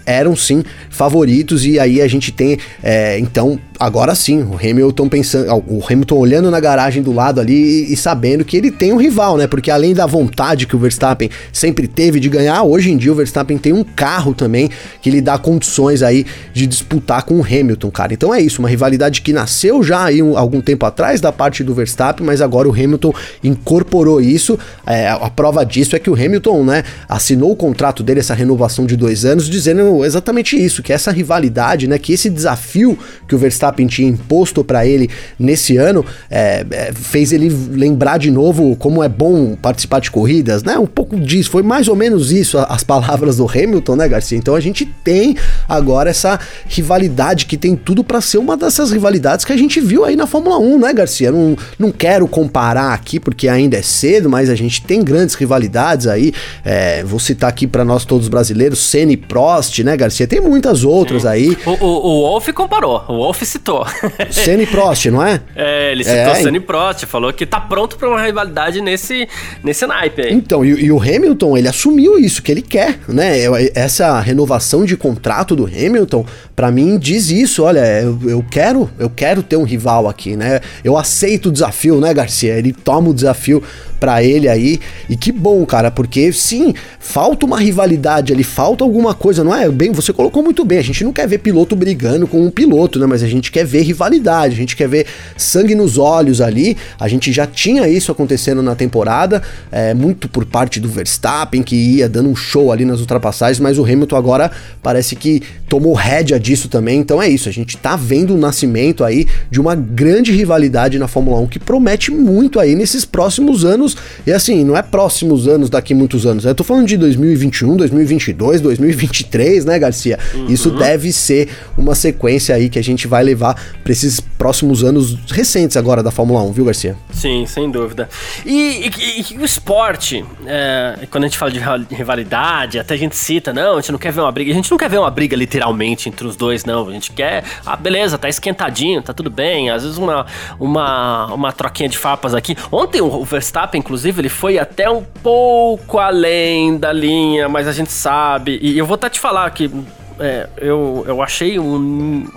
[0.08, 5.64] eram sim favoritos e aí a gente tem é, então agora sim, o Hamilton pensando,
[5.68, 9.38] o Hamilton olhando na garagem do lado ali e, sabendo que ele tem um rival,
[9.38, 9.48] né?
[9.48, 13.16] Porque além da vontade que o Verstappen sempre teve de ganhar, hoje em dia o
[13.16, 14.70] Verstappen tem um carro também
[15.02, 18.14] que lhe dá condições aí de disputar com o Hamilton, cara.
[18.14, 21.64] Então é isso, uma rivalidade que nasceu já aí um, algum tempo atrás da parte
[21.64, 23.14] do Verstappen, mas agora o Hamilton
[23.44, 24.58] incorporou isso.
[24.86, 28.86] É, a prova disso é que o Hamilton, né, assinou o contrato dele, essa renovação
[28.86, 33.38] de dois anos, dizendo exatamente isso, que essa rivalidade, né, que esse desafio que o
[33.38, 39.04] Verstappen tinha imposto para ele nesse ano é, é, fez ele lembrar de novo como
[39.04, 40.78] é bom participar de corridas, né?
[40.78, 44.38] Um pouco disso, foi mais ou menos isso as palavras do Hamilton, né, Garcia?
[44.38, 45.36] Então a gente tem
[45.68, 50.06] agora essa rivalidade que tem tudo para ser uma dessas rivalidades que a gente viu
[50.06, 51.32] aí na Fórmula 1, né, Garcia?
[51.32, 56.08] Não, não quero comparar aqui porque ainda é cedo, mas a gente tem grandes rivalidades
[56.08, 56.34] aí.
[56.64, 60.28] É, vou citar aqui para nós todos brasileiros, Senna e Prost, né, Garcia?
[60.28, 61.28] Tem muitas outras Sim.
[61.28, 61.58] aí.
[61.66, 63.86] O, o, o Wolf comparou, o Wolf citou.
[64.32, 65.42] Senna e Prost, não é?
[65.56, 69.28] É, ele citou é, Senna e Prost, falou que tá pronto para uma rivalidade nesse,
[69.64, 70.34] nesse naipe aí.
[70.34, 73.40] Então, e, e, o Hamilton, ele assumiu isso, que ele quer, né?
[73.74, 79.10] Essa renovação de contrato do Hamilton, para mim, diz isso, olha, eu, eu, quero, eu
[79.10, 80.62] quero ter um rival aqui, né?
[80.84, 82.54] Eu aceito o desafio, né, Garcia?
[82.54, 83.64] Ele toma o desafio
[84.00, 84.80] para ele aí.
[85.10, 89.70] E que bom, cara, porque sim, falta uma rivalidade ali, falta alguma coisa, não é?
[89.70, 90.80] Bem, você colocou muito bem.
[90.80, 93.06] A gente não quer ver piloto brigando com um piloto, né?
[93.06, 95.06] Mas a gente quer ver rivalidade, a gente quer ver
[95.36, 96.78] sangue nos olhos ali.
[97.00, 101.76] A gente já tinha isso acontecendo na temporada, é, muito por parte do Verstappen, que
[101.76, 106.40] ia dando um show ali nas ultrapassagens, mas o Hamilton agora parece que tomou rédea
[106.40, 107.00] disso também.
[107.00, 111.08] Então é isso, a gente tá vendo o nascimento aí de uma grande rivalidade na
[111.08, 115.48] Fórmula 1 que promete muito aí nesses próximos anos anos, e assim, não é próximos
[115.48, 116.46] anos daqui muitos anos.
[116.46, 120.20] Eu tô falando de 2021, 2022, 2023, né, Garcia?
[120.34, 120.48] Uhum.
[120.48, 125.18] Isso deve ser uma sequência aí que a gente vai levar para esses próximos anos
[125.32, 126.96] recentes agora da Fórmula 1, viu, Garcia?
[127.12, 128.10] Sim, sem dúvida.
[128.46, 131.60] E, e, e o esporte, é, quando a gente fala de
[131.96, 134.52] rivalidade, até a gente cita, não, a gente não quer ver uma briga.
[134.52, 136.90] A gente não quer ver uma briga literalmente entre os dois, não.
[136.90, 139.70] A gente quer, ah, beleza, tá esquentadinho, tá tudo bem.
[139.70, 140.26] Às vezes uma,
[140.60, 142.56] uma, uma troquinha de farpas aqui.
[142.72, 147.92] Ontem o Verstappen inclusive, ele foi até um pouco além da linha, mas a gente
[147.92, 148.60] sabe.
[148.62, 149.72] E eu vou até te falar que
[150.20, 152.28] é, eu, eu achei um.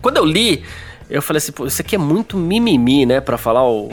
[0.00, 0.62] Quando eu li,
[1.12, 3.20] eu falei assim, pô, isso aqui é muito mimimi, né?
[3.20, 3.90] Pra falar o.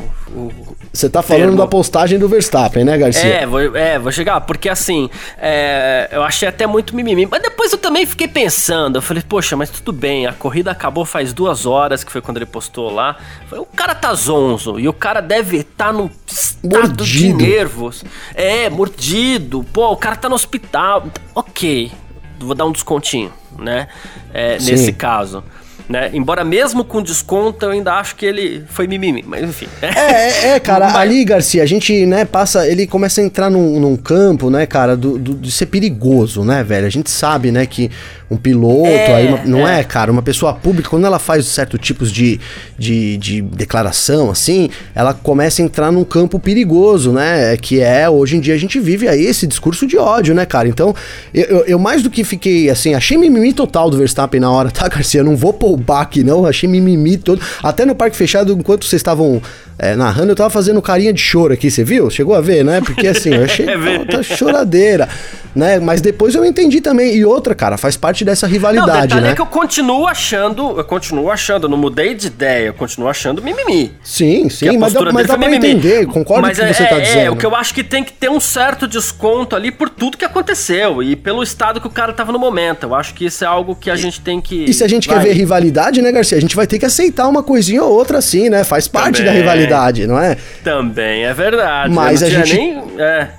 [0.94, 1.58] Você tá falando termo.
[1.58, 3.42] da postagem do Verstappen, né, Garcia?
[3.42, 7.26] É, vou, é, vou chegar, porque assim, é, eu achei até muito mimimi.
[7.26, 11.04] Mas depois eu também fiquei pensando, eu falei, poxa, mas tudo bem, a corrida acabou
[11.04, 13.18] faz duas horas, que foi quando ele postou lá.
[13.50, 17.04] Falei, o cara tá zonzo, e o cara deve estar tá num estado mordido.
[17.04, 18.06] de nervos.
[18.34, 19.66] É, mordido.
[19.74, 21.08] Pô, o cara tá no hospital.
[21.36, 21.92] Ok,
[22.40, 23.90] vou dar um descontinho, né?
[24.34, 25.44] É, nesse caso
[25.90, 26.12] né?
[26.14, 29.68] Embora mesmo com desconto, eu ainda acho que ele foi mimimi, mas enfim.
[29.82, 30.96] É, é, é cara, mas...
[30.96, 34.96] ali, Garcia, a gente, né, passa, ele começa a entrar num, num campo, né, cara,
[34.96, 36.86] do, do, de ser perigoso, né, velho?
[36.86, 37.90] A gente sabe, né, que
[38.30, 39.80] um piloto, é, aí uma, não é.
[39.80, 39.84] é.
[39.84, 42.40] cara, uma pessoa pública, quando ela faz certos tipos de,
[42.78, 48.38] de, de declaração, assim, ela começa a entrar num campo perigoso, né, que é, hoje
[48.38, 50.68] em dia a gente vive aí esse discurso de ódio, né, cara?
[50.68, 50.96] Então,
[51.34, 54.88] eu, eu, mais do que fiquei, assim, achei mimimi total do Verstappen na hora, tá,
[54.88, 55.22] Garcia?
[55.22, 56.46] Eu não vou pôr baque, não.
[56.46, 57.42] Achei mimimi todo.
[57.64, 59.42] Até no Parque Fechado, enquanto vocês estavam
[59.78, 62.10] é, narrando, eu tava fazendo carinha de choro aqui, você viu?
[62.10, 62.82] Chegou a ver, né?
[62.82, 65.08] Porque assim, eu achei é tá choradeira,
[65.56, 65.80] né?
[65.80, 67.16] Mas depois eu entendi também.
[67.16, 69.32] E outra, cara, faz parte dessa rivalidade, não, né?
[69.32, 73.08] É que eu continuo achando, eu continuo achando, eu não mudei de ideia, eu continuo
[73.08, 73.92] achando mimimi.
[74.04, 75.74] Sim, sim, mas, dá, mas dá pra mimimi.
[75.74, 77.20] entender, concordo mas com o que é, você tá é, dizendo.
[77.20, 80.18] É, o que eu acho que tem que ter um certo desconto ali por tudo
[80.18, 82.84] que aconteceu e pelo estado que o cara tava no momento.
[82.84, 84.66] Eu acho que isso é algo que a gente tem que.
[84.66, 85.20] E se a gente vai.
[85.20, 86.38] quer ver rivalidade, né, Garcia?
[86.38, 88.64] A gente vai ter que aceitar uma coisinha ou outra assim, né?
[88.64, 89.34] Faz parte Também.
[89.34, 90.38] da rivalidade não é?
[90.64, 91.94] Também é verdade.
[91.94, 92.56] Mas a gente.
[92.56, 93.30] Nem, é.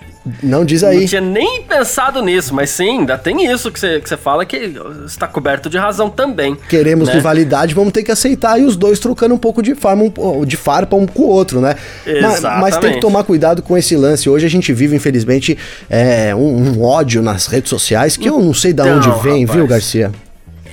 [0.43, 1.01] Não diz aí.
[1.01, 4.45] Não tinha nem pensado nisso, mas sim, ainda tem isso que você, que você fala
[4.45, 4.73] que
[5.07, 6.57] está coberto de razão também.
[6.69, 7.15] Queremos né?
[7.15, 10.05] rivalidade, vamos ter que aceitar e os dois trocando um pouco de, farma,
[10.47, 11.75] de farpa um com o outro, né?
[12.07, 12.43] Exatamente.
[12.43, 14.29] Mas, mas tem que tomar cuidado com esse lance.
[14.29, 15.57] Hoje a gente vive, infelizmente,
[15.89, 19.57] é, um, um ódio nas redes sociais que eu não sei de onde vem, rapaz.
[19.57, 20.13] viu, Garcia?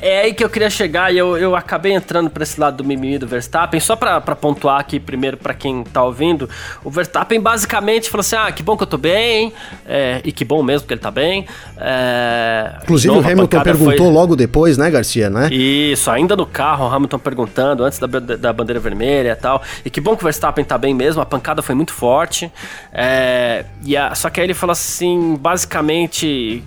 [0.01, 2.83] É aí que eu queria chegar e eu, eu acabei entrando para esse lado do
[2.83, 3.79] mimimi do Verstappen.
[3.79, 6.49] Só para pontuar aqui primeiro para quem tá ouvindo,
[6.83, 9.53] o Verstappen basicamente falou assim: ah, que bom que eu tô bem,
[9.85, 11.45] é, e que bom mesmo que ele tá bem.
[11.77, 14.11] É, Inclusive novo, o Hamilton perguntou foi...
[14.11, 15.49] logo depois, né, Garcia, né?
[15.51, 19.61] Isso, ainda no carro, o Hamilton perguntando antes da, da bandeira vermelha e tal.
[19.83, 22.51] E que bom que o Verstappen tá bem mesmo, a pancada foi muito forte.
[22.93, 26.63] É, e a, só que aí ele falou assim: basicamente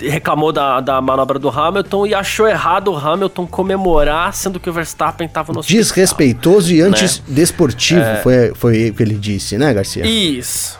[0.00, 4.72] reclamou da, da manobra do Hamilton e achou errado o Hamilton comemorar, sendo que o
[4.72, 5.80] Verstappen estava no hospital.
[5.80, 8.18] Desrespeitoso e antidesportivo, né?
[8.18, 8.22] é...
[8.22, 10.06] foi, foi o que ele disse, né, Garcia?
[10.06, 10.78] Isso,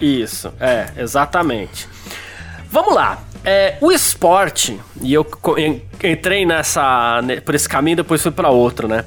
[0.00, 1.88] isso, é, exatamente.
[2.70, 5.26] Vamos lá, é, o esporte, e eu
[6.02, 9.04] entrei nessa, por esse caminho, depois fui para outro, né?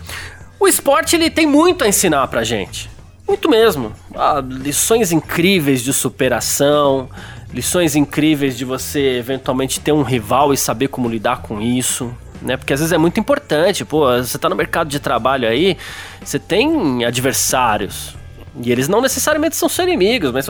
[0.60, 2.90] O esporte ele tem muito a ensinar pra gente.
[3.28, 3.92] Muito mesmo.
[4.16, 7.10] Ah, lições incríveis de superação,
[7.54, 12.14] lições incríveis de você eventualmente ter um rival e saber como lidar com isso.
[12.42, 12.56] Né?
[12.56, 15.78] Porque às vezes é muito importante, pô, você tá no mercado de trabalho aí,
[16.24, 18.16] você tem adversários,
[18.62, 20.48] e eles não necessariamente são seus inimigos, mas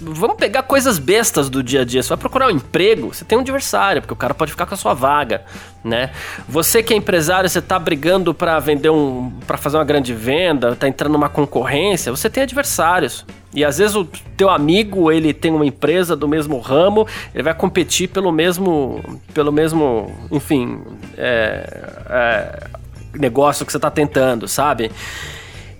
[0.00, 2.02] vamos pegar coisas bestas do dia a dia.
[2.02, 4.74] Você vai procurar um emprego, você tem um adversário, porque o cara pode ficar com
[4.74, 5.42] a sua vaga,
[5.82, 6.10] né?
[6.48, 10.76] Você que é empresário, você tá brigando para vender um, para fazer uma grande venda,
[10.76, 13.26] tá entrando numa concorrência, você tem adversários.
[13.52, 14.04] E às vezes o
[14.36, 19.02] teu amigo, ele tem uma empresa do mesmo ramo, ele vai competir pelo mesmo,
[19.34, 20.80] pelo mesmo, enfim,
[21.16, 21.66] é,
[22.08, 22.66] é,
[23.14, 24.92] negócio que você tá tentando, sabe?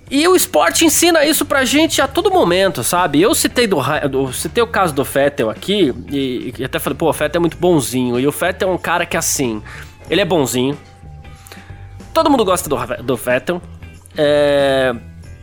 [0.09, 3.21] E o esporte ensina isso pra gente a todo momento, sabe?
[3.21, 7.09] Eu citei, do, do citei o caso do Fettel aqui e, e até falei, pô,
[7.09, 8.19] o Fettel é muito bonzinho.
[8.19, 9.61] E o Fettel é um cara que, assim,
[10.09, 10.77] ele é bonzinho.
[12.13, 13.61] Todo mundo gosta do, do Fettel.
[14.17, 14.95] É,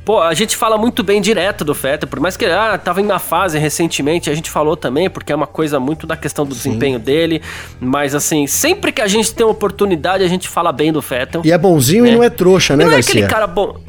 [0.07, 3.05] Pô, a gente fala muito bem direto do Fettel, por mais que ah, tava em
[3.05, 6.55] uma fase recentemente, a gente falou também, porque é uma coisa muito da questão do
[6.55, 6.69] Sim.
[6.69, 7.43] desempenho dele,
[7.81, 11.43] mas assim, sempre que a gente tem oportunidade, a gente fala bem do Fettel.
[11.45, 12.11] E é bonzinho né?
[12.11, 13.15] e não é trouxa, né, não Garcia?
[13.15, 13.81] É aquele cara bom.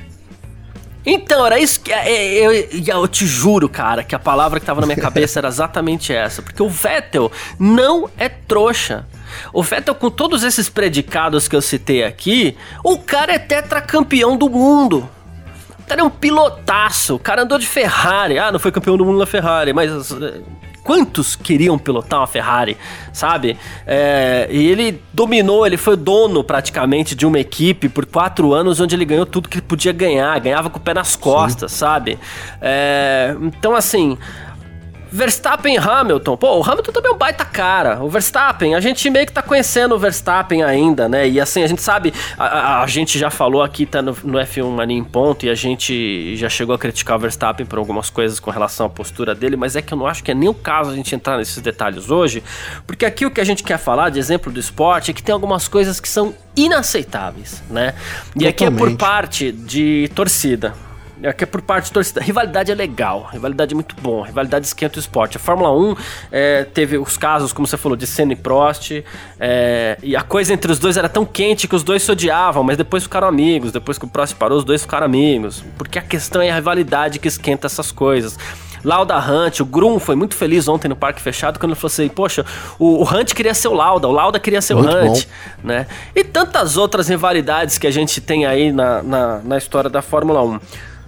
[1.10, 1.93] Então, era isso que.
[1.93, 5.00] É, é, eu, eu, eu, te juro, cara, que a palavra que tava na minha
[5.00, 6.41] cabeça era exatamente essa.
[6.41, 9.06] Porque o Vettel não é trouxa.
[9.54, 14.50] O Vettel, com todos esses predicados que eu citei aqui, o cara é tetracampeão do
[14.50, 15.10] mundo.
[15.80, 17.15] O cara é um pilotaço.
[17.15, 18.38] O cara andou de Ferrari.
[18.38, 20.12] Ah, não foi campeão do mundo na Ferrari, mas
[20.88, 22.78] quantos queriam pilotar uma Ferrari,
[23.12, 23.58] sabe?
[23.86, 28.95] É, e ele dominou, ele foi dono praticamente de uma equipe por quatro anos, onde
[28.95, 31.78] ele ganhou tudo que podia ganhar, ganhava com o pé nas costas, Sim.
[31.80, 32.19] sabe?
[32.62, 34.17] É, então, assim,
[35.17, 36.38] Verstappen e Hamilton.
[36.38, 38.03] Pô, o Hamilton também é um baita cara.
[38.03, 41.27] O Verstappen, a gente meio que tá conhecendo o Verstappen ainda, né?
[41.27, 44.38] E assim, a gente sabe, a, a, a gente já falou aqui, tá no, no
[44.38, 48.12] F1 Mania em ponto, e a gente já chegou a criticar o Verstappen por algumas
[48.12, 50.47] coisas com relação à postura dele, mas é que eu não acho que é nem
[50.47, 52.43] o caso a gente entrar nesses detalhes hoje,
[52.86, 55.34] porque aqui o que a gente quer falar, de exemplo do esporte, é que tem
[55.34, 57.95] algumas coisas que são inaceitáveis, né?
[58.36, 58.47] E Totalmente.
[58.49, 60.87] aqui é por parte de torcida.
[61.21, 62.21] É que é por parte da torcida.
[62.21, 65.38] Rivalidade é legal, rivalidade é muito bom, rivalidade esquenta o esporte.
[65.38, 65.95] A Fórmula 1
[66.32, 69.03] é, teve os casos, como você falou, de Senna e Prost,
[69.39, 72.63] é, e a coisa entre os dois era tão quente que os dois se odiavam,
[72.63, 73.71] mas depois ficaram amigos.
[73.71, 75.63] Depois que o Prost parou, os dois ficaram amigos.
[75.77, 78.38] Porque a questão é a rivalidade que esquenta essas coisas.
[78.84, 82.08] Lauda Hunt, o Grum foi muito feliz ontem no Parque Fechado quando ele falou assim:
[82.08, 82.45] Poxa,
[82.77, 85.67] o, o Hunt queria ser o Lauda, o Lauda queria ser muito o Hunt, bom.
[85.67, 85.88] né?
[86.15, 90.43] E tantas outras rivalidades que a gente tem aí na, na, na história da Fórmula
[90.43, 90.60] 1.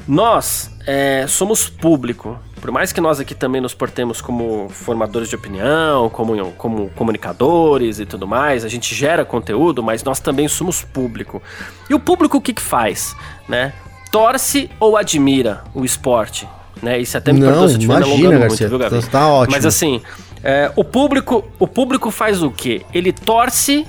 [0.08, 2.40] Nós é, somos público.
[2.60, 8.00] Por mais que nós aqui também nos portemos como formadores de opinião, como, como comunicadores
[8.00, 11.42] e tudo mais, a gente gera conteúdo, mas nós também somos público.
[11.90, 13.16] E o público o que, que faz?
[13.48, 13.72] Né?
[14.12, 16.48] Torce ou admira o esporte?
[16.82, 17.00] Né?
[17.00, 19.06] Isso até me Não, perdoa se eu estiver Garcia, muito, viu, Gabi?
[19.08, 19.56] Tá ótimo.
[19.56, 20.02] Mas assim,
[20.44, 22.82] é, o, público, o público faz o quê?
[22.94, 23.86] Ele torce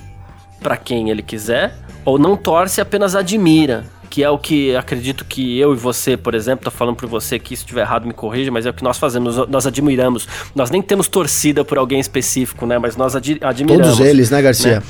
[0.61, 5.57] para quem ele quiser ou não torce, apenas admira que é o que acredito que
[5.57, 8.51] eu e você, por exemplo, tô falando para você que se estiver errado me corrija,
[8.51, 10.27] mas é o que nós fazemos, nós admiramos.
[10.53, 12.77] Nós nem temos torcida por alguém específico, né?
[12.77, 13.87] Mas nós ad admiramos.
[13.87, 14.81] Todos eles, né, Garcia?
[14.81, 14.83] Né?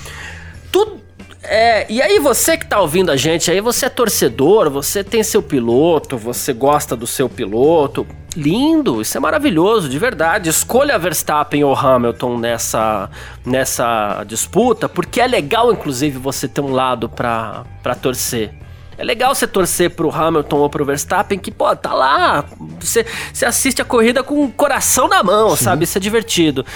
[0.73, 0.99] Tudo
[1.43, 5.23] é, e aí você que tá ouvindo a gente, aí você é torcedor, você tem
[5.23, 8.07] seu piloto, você gosta do seu piloto.
[8.37, 10.49] Lindo, isso é maravilhoso, de verdade.
[10.49, 13.11] Escolha Verstappen ou Hamilton nessa,
[13.45, 17.65] nessa disputa, porque é legal, inclusive, você ter um lado para
[18.01, 18.55] torcer.
[19.01, 22.45] É legal você torcer pro Hamilton ou pro Verstappen, que, pô, tá lá.
[22.79, 25.65] Você, você assiste a corrida com o coração na mão, Sim.
[25.65, 25.85] sabe?
[25.85, 26.67] Isso é divertido.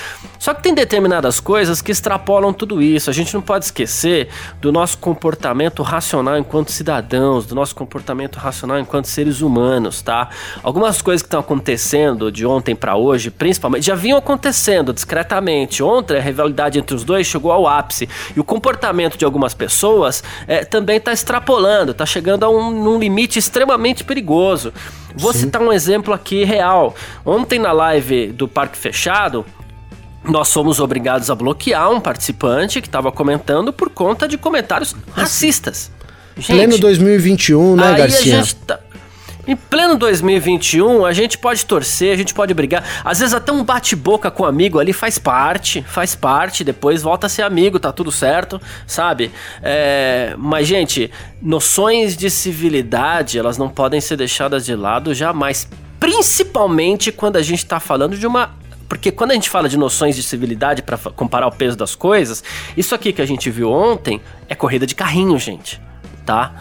[0.45, 3.09] Só que tem determinadas coisas que extrapolam tudo isso.
[3.09, 4.29] A gente não pode esquecer
[4.61, 10.29] do nosso comportamento racional enquanto cidadãos, do nosso comportamento racional enquanto seres humanos, tá?
[10.63, 15.83] Algumas coisas que estão acontecendo de ontem para hoje, principalmente, já vinham acontecendo discretamente.
[15.83, 18.07] Ontem a rivalidade entre os dois chegou ao ápice.
[18.37, 22.99] E o comportamento de algumas pessoas é, também tá extrapolando, tá chegando a um, um
[22.99, 24.75] limite extremamente perigoso.
[25.17, 25.41] Vou Sim.
[25.41, 26.95] citar um exemplo aqui real.
[27.25, 29.47] Ontem na live do Parque Fechado,
[30.25, 35.91] nós fomos obrigados a bloquear um participante que estava comentando por conta de comentários racistas.
[36.37, 38.43] Gente, Pleno 2021, né, Garcia?
[38.67, 38.81] Tá...
[39.47, 42.83] Em pleno 2021, a gente pode torcer, a gente pode brigar.
[43.05, 47.27] Às vezes até um bate-boca com um amigo ali faz parte, faz parte, depois volta
[47.27, 49.31] a ser amigo, tá tudo certo, sabe?
[49.63, 51.11] É, mas, gente,
[51.43, 55.69] noções de civilidade, elas não podem ser deixadas de lado jamais.
[56.01, 58.51] Principalmente quando a gente tá falando de uma
[58.89, 62.43] porque quando a gente fala de noções de civilidade para comparar o peso das coisas,
[62.77, 65.81] isso aqui que a gente viu ontem é corrida de carrinho, gente,
[66.25, 66.53] tá?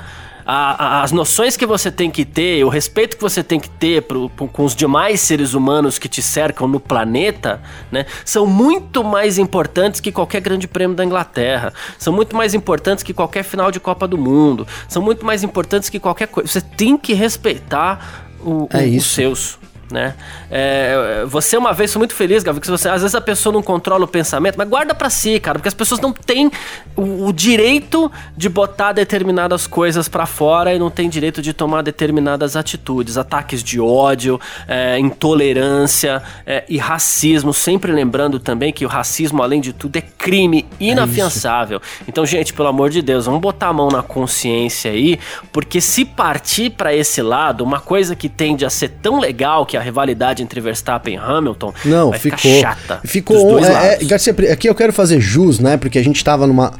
[0.45, 3.69] a, a, as noções que você tem que ter, o respeito que você tem que
[3.69, 8.45] ter pro, pro, com os demais seres humanos que te cercam no planeta, né, são
[8.45, 13.43] muito mais importantes que qualquer grande prêmio da Inglaterra, são muito mais importantes que qualquer
[13.43, 16.50] final de Copa do Mundo, são muito mais importantes que qualquer coisa.
[16.50, 19.60] Você tem que respeitar o, é o, os seus
[19.92, 20.15] né?
[20.50, 23.62] É, você uma vez foi muito feliz, Gavi, que você às vezes a pessoa não
[23.62, 26.52] controla o pensamento, mas guarda para si, cara, porque as pessoas não têm
[26.96, 31.81] o, o direito de botar determinadas coisas para fora e não têm direito de tomar
[31.81, 38.90] determinadas atitudes, ataques de ódio, é, intolerância é, e racismo, sempre lembrando também que o
[38.90, 41.81] racismo, além de tudo, é crime é inafiançável.
[42.08, 45.19] então, gente, pelo amor de Deus, vamos botar a mão na consciência aí,
[45.52, 49.77] porque se partir para esse lado, uma coisa que tende a ser tão legal que
[49.77, 53.02] a rivalidade entre Verstappen e Hamilton não, vai ficou, ficar chata.
[53.06, 53.60] Ficou.
[53.60, 55.77] É, é, Garcia, aqui eu quero fazer jus, né?
[55.77, 56.73] Porque a gente tava numa.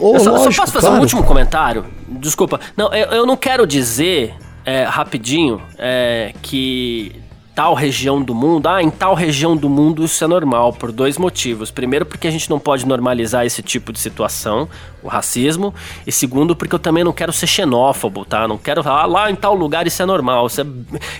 [0.00, 0.96] Oh, eu só, lógico, só posso fazer claro.
[0.96, 1.84] um último comentário?
[2.08, 2.58] Desculpa.
[2.76, 7.22] Não, eu, eu não quero dizer é, rapidinho é, que
[7.54, 11.16] tal região do mundo, ah, em tal região do mundo isso é normal, por dois
[11.16, 11.70] motivos.
[11.70, 14.68] Primeiro, porque a gente não pode normalizar esse tipo de situação,
[15.04, 15.72] o racismo,
[16.06, 18.48] e segundo, porque eu também não quero ser xenófobo, tá?
[18.48, 20.46] Não quero falar, ah, lá em tal lugar isso é normal.
[20.46, 20.66] Isso é...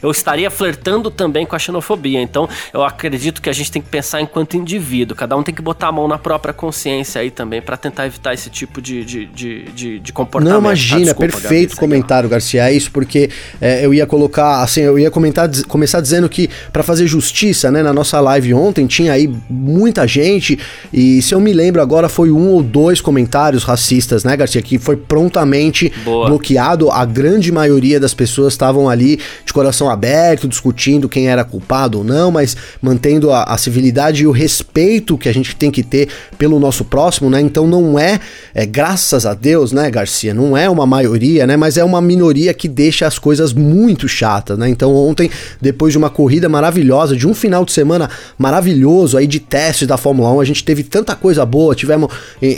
[0.02, 2.20] Eu estaria flertando também com a xenofobia.
[2.20, 5.62] Então, eu acredito que a gente tem que pensar enquanto indivíduo, cada um tem que
[5.62, 9.26] botar a mão na própria consciência aí também para tentar evitar esse tipo de, de,
[9.26, 10.54] de, de, de comportamento.
[10.54, 13.30] Não, imagina, ah, desculpa, perfeito Gabi, comentário, Garcia, é isso, porque
[13.60, 17.70] é, eu ia colocar, assim, eu ia comentar, começar dizendo dizendo que para fazer justiça,
[17.70, 20.58] né, na nossa live ontem tinha aí muita gente
[20.92, 24.78] e se eu me lembro agora foi um ou dois comentários racistas, né, Garcia, que
[24.78, 26.28] foi prontamente Boa.
[26.28, 26.90] bloqueado.
[26.90, 32.04] A grande maioria das pessoas estavam ali de coração aberto, discutindo quem era culpado ou
[32.04, 36.08] não, mas mantendo a, a civilidade e o respeito que a gente tem que ter
[36.38, 37.40] pelo nosso próximo, né?
[37.40, 38.20] Então não é,
[38.54, 42.54] é graças a Deus, né, Garcia, não é uma maioria, né, mas é uma minoria
[42.54, 44.68] que deixa as coisas muito chatas, né?
[44.68, 48.08] Então ontem, depois de uma corrida maravilhosa, de um final de semana
[48.38, 50.40] maravilhoso aí de testes da Fórmula 1.
[50.40, 51.74] A gente teve tanta coisa boa.
[51.74, 52.10] Tivemos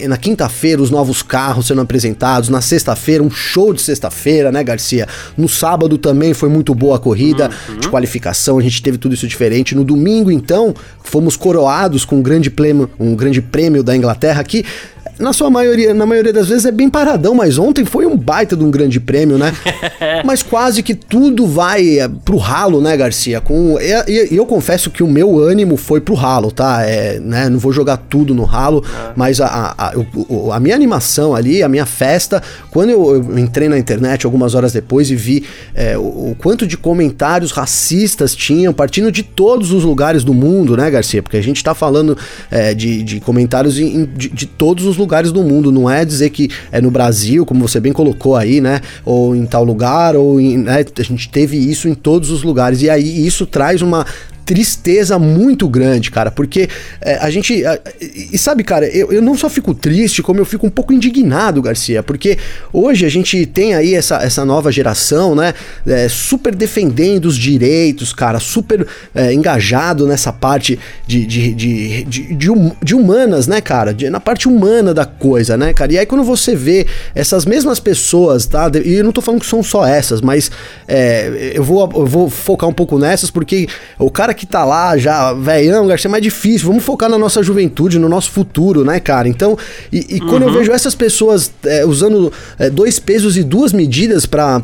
[0.08, 5.09] na quinta-feira os novos carros sendo apresentados, na sexta-feira um show de sexta-feira, né, Garcia?
[5.36, 7.78] No sábado também foi muito boa a corrida uhum.
[7.78, 9.74] de qualificação, a gente teve tudo isso diferente.
[9.74, 14.64] No domingo, então, fomos coroados com um grande prêmio, um grande prêmio da Inglaterra que
[15.18, 18.56] na sua maioria, na maioria das vezes é bem paradão, mas ontem foi um baita
[18.56, 19.52] de um grande prêmio, né?
[20.24, 23.40] mas quase que tudo vai é, pro ralo, né, Garcia?
[23.40, 26.82] Com e, e, eu confesso que o meu ânimo foi pro ralo, tá?
[26.82, 29.12] É, né, não vou jogar tudo no ralo, é.
[29.16, 33.68] mas a, a, a, a, minha animação ali, a minha festa, quando eu, eu entrei
[33.68, 35.44] na internet algumas horas depois e vi
[35.74, 40.76] é, o, o, quanto de comentários racistas tinham, partindo de todos os lugares do mundo,
[40.76, 41.22] né, Garcia?
[41.22, 42.18] Porque a gente tá falando
[42.50, 45.70] é, de, de comentários em, de, de todos os lugares lugares do mundo.
[45.70, 48.80] Não é dizer que é no Brasil, como você bem colocou aí, né?
[49.04, 50.84] Ou em tal lugar, ou em, né?
[50.98, 52.82] a gente teve isso em todos os lugares.
[52.82, 54.04] E aí isso traz uma
[54.47, 56.68] tristeza muito grande, cara, porque
[57.01, 57.64] é, a gente.
[58.32, 61.61] e sabe, cara, eu, eu não só fico triste, como eu fico um pouco indignado,
[61.61, 62.38] Garcia, porque
[62.72, 65.53] hoje a gente tem aí essa, essa nova geração, né,
[65.84, 72.34] é, super defendendo os direitos, cara, super é, engajado nessa parte de, de, de, de,
[72.36, 75.99] de, hum, de humanas, né, cara, de, na parte humana da coisa, né, cara, e
[75.99, 76.86] aí quando você vê
[77.16, 80.53] essas mesmas pessoas, tá, e eu não tô falando que são só essas, mas
[80.86, 83.66] é, eu, vou, eu vou focar um pouco nessas, porque
[83.99, 86.68] o cara que tá lá já, velhão, Garcia, é mais difícil.
[86.68, 89.28] Vamos focar na nossa juventude, no nosso futuro, né, cara?
[89.28, 89.59] Então,
[89.93, 90.28] e, e uhum.
[90.28, 90.55] quando eu uhum.
[90.55, 94.61] vejo essas pessoas é, usando é, dois pesos e duas medidas para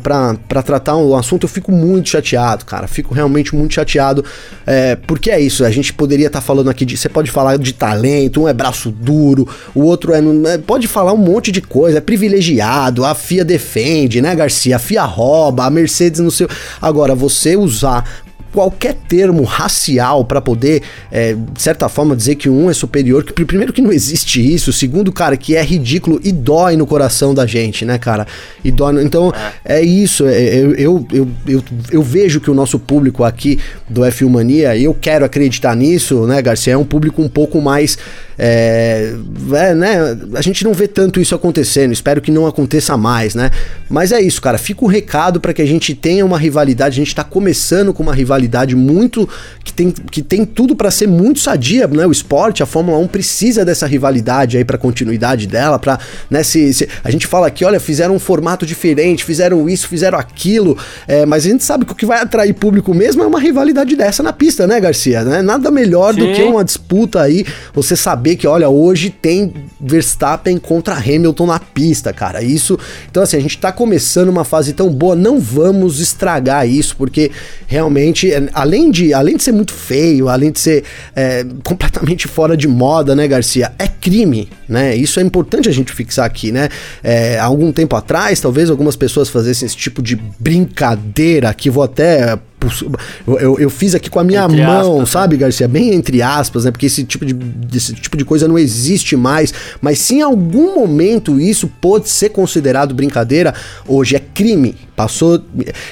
[0.63, 2.87] tratar um assunto, eu fico muito chateado, cara.
[2.87, 4.23] Fico realmente muito chateado.
[4.65, 6.95] É, porque é isso, a gente poderia estar tá falando aqui de.
[6.95, 10.57] Você pode falar de talento, um é braço duro, o outro é, é.
[10.57, 14.75] Pode falar um monte de coisa, é privilegiado, a FIA defende, né, Garcia?
[14.75, 16.47] A FIA rouba, a Mercedes no seu.
[16.81, 18.22] Agora, você usar
[18.53, 23.43] qualquer termo racial para poder, é, de certa forma, dizer que um é superior, que
[23.43, 27.47] primeiro que não existe isso, segundo, cara, que é ridículo e dói no coração da
[27.47, 28.27] gente, né, cara?
[28.63, 29.03] E dói.
[29.03, 29.33] Então,
[29.65, 30.25] é, é isso.
[30.27, 34.77] É, eu, eu, eu, eu, eu vejo que o nosso público aqui do F1 Mania,
[34.77, 36.73] eu quero acreditar nisso, né, Garcia?
[36.73, 37.97] É um público um pouco mais.
[38.37, 39.13] É,
[39.53, 40.17] é, né?
[40.35, 43.51] A gente não vê tanto isso acontecendo, espero que não aconteça mais, né?
[43.89, 44.57] Mas é isso, cara.
[44.57, 46.99] Fica o recado para que a gente tenha uma rivalidade.
[46.99, 49.27] A gente tá começando com uma rivalidade muito.
[49.63, 52.05] que tem, que tem tudo para ser muito sadia, né?
[52.05, 55.99] O esporte, a Fórmula 1 precisa dessa rivalidade aí pra continuidade dela, pra.
[56.29, 60.17] Né, se, se a gente fala aqui, olha, fizeram um formato diferente, fizeram isso, fizeram
[60.17, 60.77] aquilo,
[61.07, 63.95] é, mas a gente sabe que o que vai atrair público mesmo é uma rivalidade
[63.95, 65.23] dessa na pista, né, Garcia?
[65.23, 65.41] Né?
[65.41, 66.19] Nada melhor Sim.
[66.19, 71.59] do que uma disputa aí, você saber que, olha, hoje tem Verstappen contra Hamilton na
[71.59, 72.41] pista, cara.
[72.41, 72.79] Isso.
[73.09, 77.31] Então, assim, a gente tá começando uma fase tão boa, não vamos estragar isso, porque
[77.67, 80.83] realmente, é, além de, além de ser muito feio, além de ser
[81.15, 83.73] é, completamente fora de moda, né, Garcia?
[83.77, 84.95] É crime, né?
[84.95, 86.69] Isso é importante a gente fixar aqui, né?
[87.03, 91.83] É, há algum tempo atrás, talvez algumas pessoas fazessem esse tipo de brincadeira, que vou
[91.83, 92.39] até
[93.27, 95.67] eu, eu, eu, fiz aqui com a minha entre mão, aspas, sabe, Garcia?
[95.67, 96.71] Bem entre aspas, né?
[96.71, 97.35] Porque esse tipo, de,
[97.75, 99.53] esse tipo de coisa não existe mais.
[99.81, 103.53] Mas se em algum momento isso pode ser considerado brincadeira,
[103.87, 104.75] hoje é crime.
[104.95, 105.43] Passou.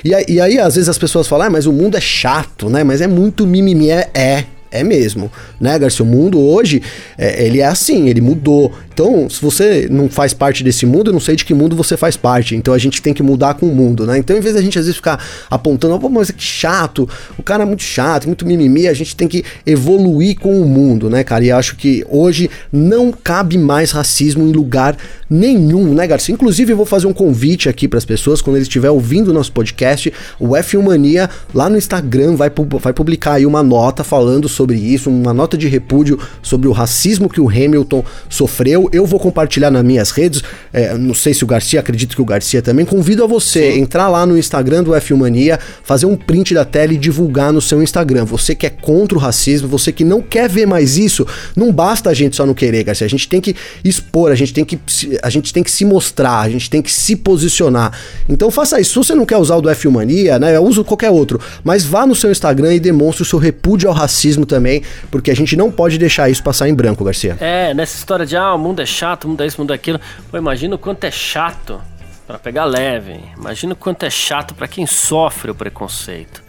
[0.03, 2.84] E, e aí, às vezes, as pessoas falam, ah, mas o mundo é chato, né?
[2.84, 3.89] Mas é muito mimimi.
[3.89, 4.09] É.
[4.13, 6.03] é é mesmo, né, Garcia?
[6.03, 6.82] O mundo hoje,
[7.17, 8.72] é, ele é assim, ele mudou.
[8.93, 11.97] Então, se você não faz parte desse mundo, eu não sei de que mundo você
[11.97, 12.55] faz parte.
[12.55, 14.17] Então a gente tem que mudar com o mundo, né?
[14.17, 17.63] Então, em vez da gente às vezes ficar apontando, oh, mas que chato, o cara
[17.63, 21.43] é muito chato, muito mimimi, a gente tem que evoluir com o mundo, né, cara?
[21.43, 24.95] E acho que hoje não cabe mais racismo em lugar
[25.30, 26.34] nenhum, né, Garcia?
[26.34, 29.34] Inclusive, eu vou fazer um convite aqui para as pessoas, quando eles estiverem ouvindo o
[29.34, 34.47] nosso podcast, o F1 Mania lá no Instagram vai, vai publicar aí uma nota falando
[34.47, 38.89] sobre isso, uma nota de repúdio sobre o racismo que o Hamilton sofreu.
[38.91, 40.43] Eu vou compartilhar nas minhas redes,
[40.74, 42.86] é, não sei se o Garcia, acredito que o Garcia também.
[42.86, 43.80] Convido a você Sim.
[43.80, 47.62] entrar lá no Instagram do F1 Mania, fazer um print da tela e divulgar no
[47.62, 48.26] seu Instagram.
[48.26, 52.09] Você que é contra o racismo, você que não quer ver mais isso, não basta
[52.09, 53.05] a gente só não querer, Garcia.
[53.05, 54.80] A gente tem que expor, a gente tem que
[55.22, 57.91] a gente tem que se mostrar, a gente tem que se posicionar.
[58.28, 58.91] Então faça isso.
[58.91, 60.59] Se você não quer usar o do F Mania, né?
[60.59, 61.39] Usa qualquer outro.
[61.64, 65.36] Mas vá no seu Instagram e demonstre o seu repúdio ao racismo também, porque a
[65.36, 67.38] gente não pode deixar isso passar em branco, Garcia.
[67.39, 69.72] É, nessa história de ah, o mundo é chato, o mundo é isso, o mundo
[69.72, 69.99] é aquilo.
[70.30, 71.82] Pô, imagina o quanto é chato
[72.28, 73.20] para pegar leve.
[73.38, 76.43] Imagina o quanto é chato para quem sofre o preconceito.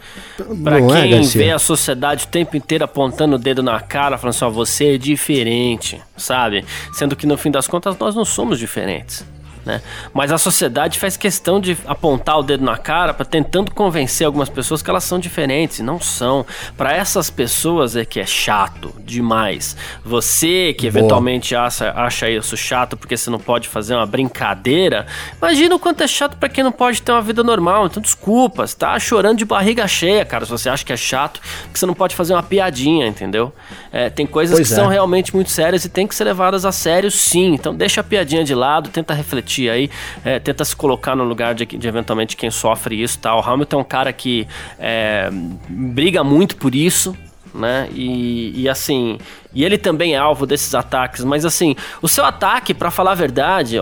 [0.63, 4.17] Para é, quem é, vê a sociedade o tempo inteiro apontando o dedo na cara,
[4.17, 6.63] falando assim, ó, você é diferente, sabe?
[6.93, 9.25] Sendo que no fim das contas nós não somos diferentes
[9.65, 9.81] né?
[10.13, 14.49] Mas a sociedade faz questão de apontar o dedo na cara para tentando convencer algumas
[14.49, 16.45] pessoas que elas são diferentes, e não são.
[16.77, 19.75] Para essas pessoas é que é chato demais.
[20.03, 25.05] Você que eventualmente acha, acha isso chato porque você não pode fazer uma brincadeira,
[25.37, 27.85] imagina o quanto é chato para quem não pode ter uma vida normal.
[27.85, 31.39] Então desculpa, você tá chorando de barriga cheia, cara, se você acha que é chato,
[31.63, 33.53] porque você não pode fazer uma piadinha, entendeu?
[33.91, 34.77] É, tem coisas pois que é.
[34.77, 37.53] são realmente muito sérias e tem que ser levadas a sério sim.
[37.53, 39.89] Então deixa a piadinha de lado, tenta refletir refletir aí,
[40.25, 43.39] é, tenta se colocar no lugar de, de, eventualmente quem sofre isso tal.
[43.39, 44.47] O Hamilton é um cara que
[44.79, 45.29] é,
[45.69, 47.15] briga muito por isso,
[47.53, 47.87] né?
[47.93, 49.19] E, e, assim,
[49.53, 53.15] e ele também é alvo desses ataques, mas assim, o seu ataque, para falar a
[53.15, 53.77] verdade,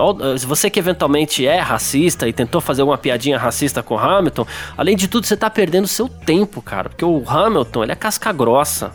[0.45, 4.45] você que eventualmente é racista e tentou fazer uma piadinha racista com o Hamilton,
[4.77, 8.33] além de tudo, você tá perdendo seu tempo, cara, porque o Hamilton, ele é casca
[8.33, 8.91] grossa.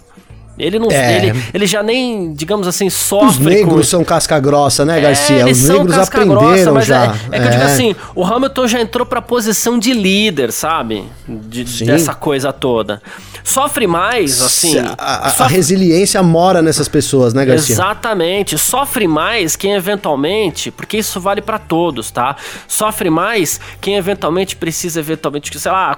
[0.59, 0.91] Ele não.
[0.91, 1.17] É.
[1.17, 3.29] Ele, ele já nem, digamos assim, sofre.
[3.29, 3.83] Os negros com...
[3.83, 5.41] são casca grossa, né, Garcia?
[5.41, 7.15] É, Os negros aprenderam grossa, já.
[7.31, 7.67] É, é, que eu digo é.
[7.67, 11.05] assim: o Hamilton já entrou pra posição de líder, sabe?
[11.29, 13.03] De, dessa coisa toda.
[13.47, 14.77] Sofre mais, assim.
[14.99, 15.45] A, a, sofre...
[15.45, 17.75] a, resiliência mora nessas pessoas, né, Garcia?
[17.75, 18.59] Exatamente.
[18.59, 22.35] Sofre mais quem eventualmente, porque isso vale para todos, tá?
[22.67, 25.97] Sofre mais quem eventualmente precisa, eventualmente, sei lá,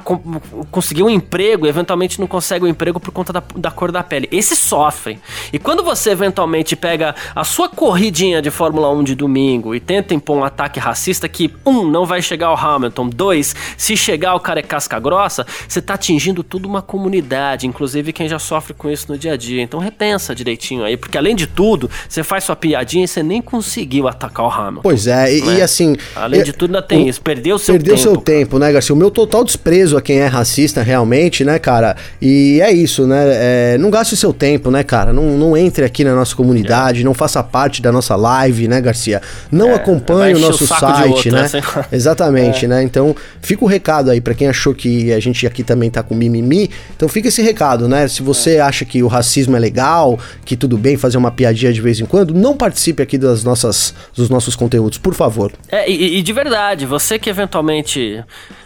[0.70, 4.02] conseguir um emprego e eventualmente não consegue um emprego por conta da, da cor da
[4.02, 4.28] pele.
[4.30, 5.18] Esse sofre.
[5.50, 10.12] E quando você eventualmente pega a sua corridinha de Fórmula 1 de domingo e tenta
[10.12, 14.40] impor um ataque racista que, um, não vai chegar ao Hamilton, dois, se chegar o
[14.40, 18.90] cara é casca grossa, você tá atingindo toda uma comunidade inclusive quem já sofre com
[18.90, 19.62] isso no dia a dia.
[19.62, 23.40] Então repensa direitinho aí, porque além de tudo, você faz sua piadinha e você nem
[23.40, 24.82] conseguiu atacar o Hamilton.
[24.82, 25.58] Pois é, e, né?
[25.58, 25.96] e assim.
[26.14, 27.20] Além de tudo, ainda tem isso.
[27.20, 28.04] Perdeu seu perdeu tempo.
[28.06, 28.94] Perdeu seu tempo, né, Garcia?
[28.94, 31.96] O meu total desprezo a quem é racista realmente, né, cara?
[32.20, 33.24] E é isso, né?
[33.26, 35.12] É, não gaste seu tempo, né, cara?
[35.12, 37.04] Não, não entre aqui na nossa comunidade, é.
[37.04, 39.22] não faça parte da nossa live, né, Garcia?
[39.50, 41.42] Não é, acompanhe o nosso o site, outro, né?
[41.42, 41.58] Assim.
[41.92, 42.68] Exatamente, é.
[42.68, 42.82] né?
[42.82, 46.14] Então, fica o recado aí para quem achou que a gente aqui também tá com
[46.14, 46.70] mimimi.
[46.96, 48.08] Então, fica fica esse recado, né?
[48.08, 48.60] Se você é.
[48.60, 52.06] acha que o racismo é legal, que tudo bem fazer uma piadinha de vez em
[52.06, 55.52] quando, não participe aqui das nossas, dos nossos conteúdos, por favor.
[55.68, 58.24] É, e, e de verdade, você que eventualmente.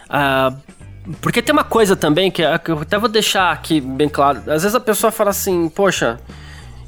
[0.09, 0.57] Uh,
[1.21, 4.39] porque tem uma coisa também que, que eu até vou deixar aqui bem claro.
[4.47, 6.21] Às vezes a pessoa fala assim, poxa,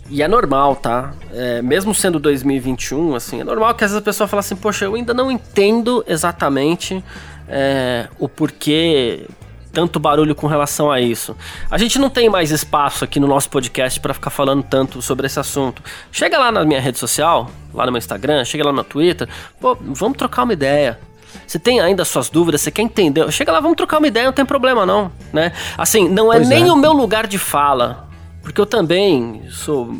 [0.09, 1.12] e é normal, tá?
[1.33, 4.85] É, mesmo sendo 2021, assim, é normal que às vezes a pessoa fala assim, poxa,
[4.85, 7.03] eu ainda não entendo exatamente
[7.49, 9.27] é, o porquê
[9.75, 11.37] tanto barulho com relação a isso.
[11.68, 15.27] A gente não tem mais espaço aqui no nosso podcast para ficar falando tanto sobre
[15.27, 15.83] esse assunto.
[16.12, 19.29] Chega lá na minha rede social, lá no meu Instagram, chega lá no Twitter,
[19.61, 20.99] pô, vamos trocar uma ideia.
[21.45, 23.31] Você tem ainda suas dúvidas, você quer entender?
[23.33, 25.53] Chega lá, vamos trocar uma ideia, não tem problema não, né?
[25.77, 26.72] Assim, não é pois nem é.
[26.72, 28.09] o meu lugar de fala,
[28.41, 29.93] porque eu também sou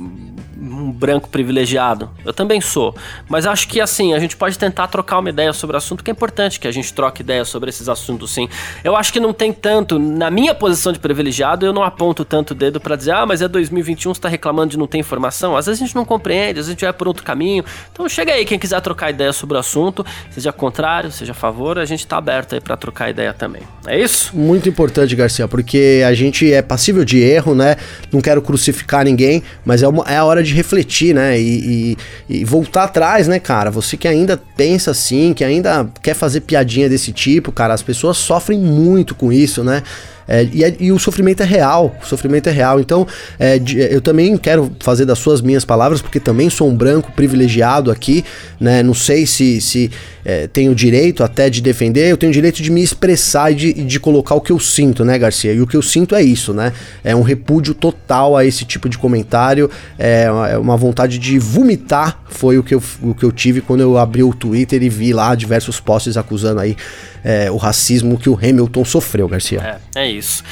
[0.65, 2.11] um branco privilegiado.
[2.25, 2.95] Eu também sou.
[3.29, 6.11] Mas acho que assim, a gente pode tentar trocar uma ideia sobre o assunto, que
[6.11, 8.49] é importante que a gente troque ideia sobre esses assuntos, sim.
[8.83, 12.53] Eu acho que não tem tanto, na minha posição de privilegiado, eu não aponto tanto
[12.53, 15.57] o dedo para dizer, ah, mas é 2021, você tá reclamando de não ter informação.
[15.57, 17.65] Às vezes a gente não compreende, às vezes a gente vai por outro caminho.
[17.93, 21.79] Então chega aí, quem quiser trocar ideia sobre o assunto, seja contrário, seja a favor,
[21.79, 23.63] a gente tá aberto aí para trocar ideia também.
[23.87, 24.35] É isso?
[24.35, 27.77] Muito importante, Garcia, porque a gente é passível de erro, né?
[28.13, 31.39] Não quero crucificar ninguém, mas é, uma, é a hora de refletir, né?
[31.39, 31.97] E,
[32.29, 33.71] e, e, voltar atrás, né, cara?
[33.71, 38.17] Você que ainda pensa assim, que ainda quer fazer piadinha desse tipo, cara, as pessoas
[38.17, 39.83] sofrem muito com isso, né?
[40.27, 42.81] É, e, é, e, o sofrimento é real, o sofrimento é real.
[42.81, 43.07] Então,
[43.39, 47.13] é, de, eu também quero fazer das suas minhas palavras, porque também sou um branco
[47.13, 48.25] privilegiado aqui,
[48.59, 48.83] né?
[48.83, 49.91] Não sei se, se
[50.25, 54.01] é, tenho direito até de defender, eu tenho direito de me expressar e de, de
[54.01, 55.53] colocar o que eu sinto, né, Garcia?
[55.53, 56.73] E o que eu sinto é isso, né?
[57.03, 62.23] É um repúdio total a esse tipo de comentário, é, é uma vontade de vomitar,
[62.27, 65.13] foi o que, eu, o que eu tive quando eu abri o Twitter e vi
[65.13, 66.77] lá diversos posts acusando aí
[67.25, 69.81] é, o racismo que o Hamilton sofreu, Garcia.
[69.97, 70.45] É, é isso.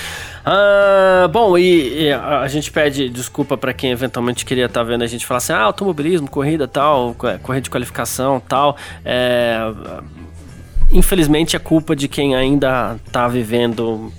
[0.45, 5.03] Ah, bom, e, e, a gente pede desculpa para quem eventualmente queria estar tá vendo
[5.03, 8.77] a gente falar assim: ah, automobilismo, corrida tal, corrida de qualificação tal.
[9.05, 9.57] É,
[10.91, 14.13] infelizmente é culpa de quem ainda está vivendo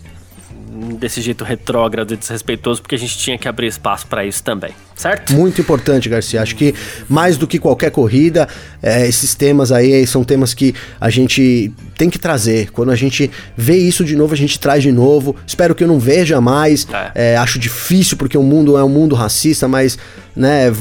[0.73, 4.71] desse jeito retrógrado e desrespeitoso, porque a gente tinha que abrir espaço para isso também,
[4.95, 5.33] certo?
[5.33, 6.41] Muito importante, Garcia.
[6.41, 6.73] Acho que
[7.07, 8.47] mais do que qualquer corrida,
[8.81, 12.71] é, esses temas aí são temas que a gente tem que trazer.
[12.71, 15.35] Quando a gente vê isso de novo, a gente traz de novo.
[15.45, 16.87] Espero que eu não veja mais.
[16.91, 17.33] É.
[17.33, 19.97] É, acho difícil porque o mundo é um mundo racista, mas
[20.35, 20.71] né,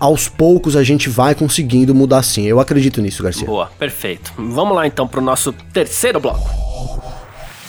[0.00, 2.44] aos poucos a gente vai conseguindo mudar sim.
[2.44, 3.46] Eu acredito nisso, Garcia.
[3.46, 4.32] Boa, perfeito.
[4.36, 7.07] Vamos lá então para o nosso terceiro bloco.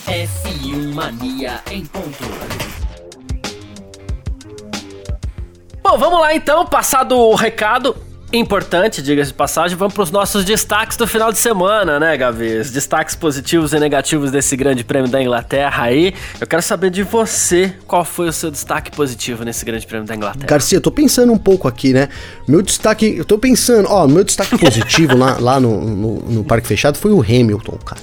[0.09, 2.17] F1 Mania em ponto.
[5.83, 7.95] Bom, vamos lá então, passado o recado,
[8.31, 12.57] Importante, diga-se de passagem, vamos para os nossos destaques do final de semana, né, Gavi?
[12.57, 16.13] Os destaques positivos e negativos desse grande prêmio da Inglaterra aí.
[16.39, 20.15] Eu quero saber de você qual foi o seu destaque positivo nesse grande prêmio da
[20.15, 20.45] Inglaterra.
[20.45, 22.07] Garcia, eu tô pensando um pouco aqui, né?
[22.47, 26.67] Meu destaque, eu tô pensando, ó, meu destaque positivo lá, lá no, no, no Parque
[26.67, 28.01] Fechado foi o Hamilton, cara.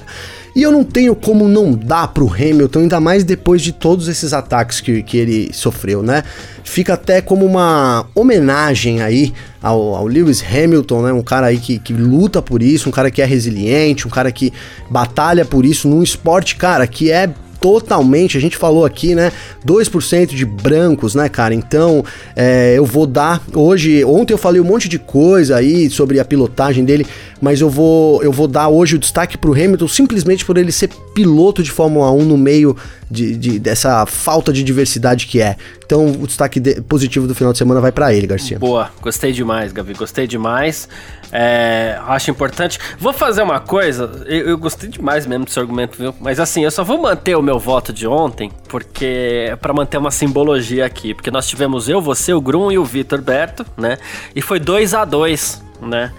[0.57, 4.33] E eu não tenho como não dar pro Hamilton, ainda mais depois de todos esses
[4.33, 6.23] ataques que, que ele sofreu, né?
[6.63, 11.13] Fica até como uma homenagem aí ao, ao Lewis Hamilton, né?
[11.13, 14.31] Um cara aí que, que luta por isso, um cara que é resiliente, um cara
[14.31, 14.51] que
[14.89, 17.29] batalha por isso num esporte, cara, que é
[17.59, 19.31] totalmente, a gente falou aqui, né?
[19.65, 21.53] 2% de brancos, né, cara?
[21.53, 22.03] Então,
[22.35, 26.25] é, eu vou dar hoje, ontem eu falei um monte de coisa aí sobre a
[26.25, 27.05] pilotagem dele,
[27.41, 30.89] mas eu vou eu vou dar hoje o destaque pro Hamilton simplesmente por ele ser
[31.13, 32.75] piloto de Fórmula 1 no meio
[33.09, 35.55] de, de dessa falta de diversidade que é.
[35.85, 38.59] Então, o destaque de, positivo do final de semana vai para ele, Garcia.
[38.59, 40.89] Boa, gostei demais, Gavi, gostei demais.
[41.31, 42.77] É, acho importante.
[42.99, 46.13] Vou fazer uma coisa, eu, eu, gostei demais mesmo desse argumento, viu?
[46.19, 49.97] Mas assim, eu só vou manter o meu voto de ontem, porque é para manter
[49.97, 53.97] uma simbologia aqui, porque nós tivemos eu, você, o Grum e o Vitor Berto, né?
[54.35, 56.11] E foi 2 a 2 né?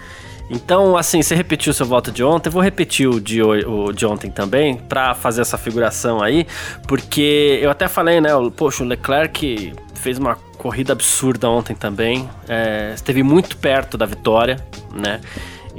[0.49, 4.31] Então, assim, você repetiu seu voto de ontem, vou repetir o de, o de ontem
[4.31, 6.47] também, para fazer essa figuração aí,
[6.87, 12.91] porque eu até falei, né, poxa, o Leclerc fez uma corrida absurda ontem também, é,
[12.95, 14.57] esteve muito perto da vitória,
[14.91, 15.21] né,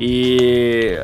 [0.02, 0.96] e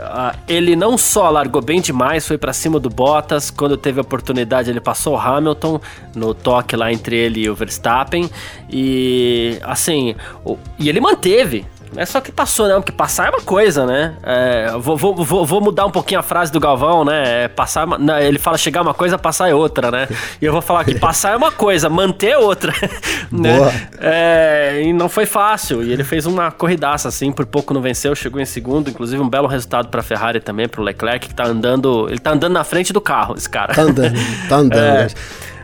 [0.49, 3.51] ele não só largou bem demais, foi para cima do Bottas.
[3.51, 5.79] Quando teve a oportunidade, ele passou o Hamilton
[6.14, 8.31] no toque lá entre ele e o Verstappen.
[8.71, 13.40] E assim, o, e ele manteve é só que passou, não, porque passar é uma
[13.40, 14.14] coisa, né?
[14.22, 17.44] É, vou, vou, vou, vou, mudar um pouquinho a frase do Galvão, né?
[17.44, 20.09] É, passar, não, ele fala chegar uma coisa, passar é outra, né?
[20.40, 22.72] E eu vou falar que passar é uma coisa, manter é outra.
[23.32, 23.88] né?
[23.99, 25.82] É, e não foi fácil.
[25.82, 28.90] E ele fez uma corridaça, assim, por pouco não venceu, chegou em segundo.
[28.90, 32.07] Inclusive, um belo resultado pra Ferrari também, pro Leclerc, que tá andando.
[32.09, 33.74] Ele tá andando na frente do carro, esse cara.
[33.74, 34.18] Tá andando,
[34.49, 34.76] tá andando.
[34.86, 35.09] É,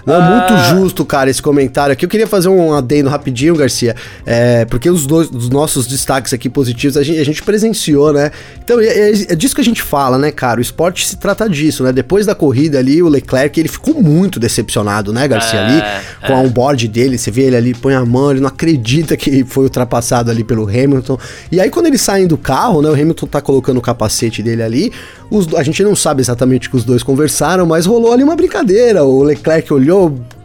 [0.04, 0.74] Não, é muito ah.
[0.74, 2.04] justo, cara, esse comentário aqui.
[2.04, 3.94] Eu queria fazer um adendo rapidinho, Garcia,
[4.26, 8.30] é, porque os dois dos nossos destaques aqui positivos a gente, a gente presenciou, né?
[8.64, 10.58] Então é, é, é, disso que a gente fala, né, cara?
[10.58, 11.92] O esporte se trata disso, né?
[11.92, 15.60] Depois da corrida ali, o Leclerc, ele ficou muito decepcionado, né, Garcia?
[15.60, 15.82] É, ali,
[16.26, 16.46] com a é.
[16.46, 20.30] onboard dele, você vê ele ali, põe a mão, ele não acredita que foi ultrapassado
[20.30, 21.18] ali pelo Hamilton.
[21.50, 24.62] E aí, quando eles saem do carro, né, o Hamilton tá colocando o capacete dele
[24.62, 24.92] ali,
[25.30, 28.36] os, a gente não sabe exatamente o que os dois conversaram, mas rolou ali uma
[28.36, 29.02] brincadeira.
[29.04, 29.91] O Leclerc olhou,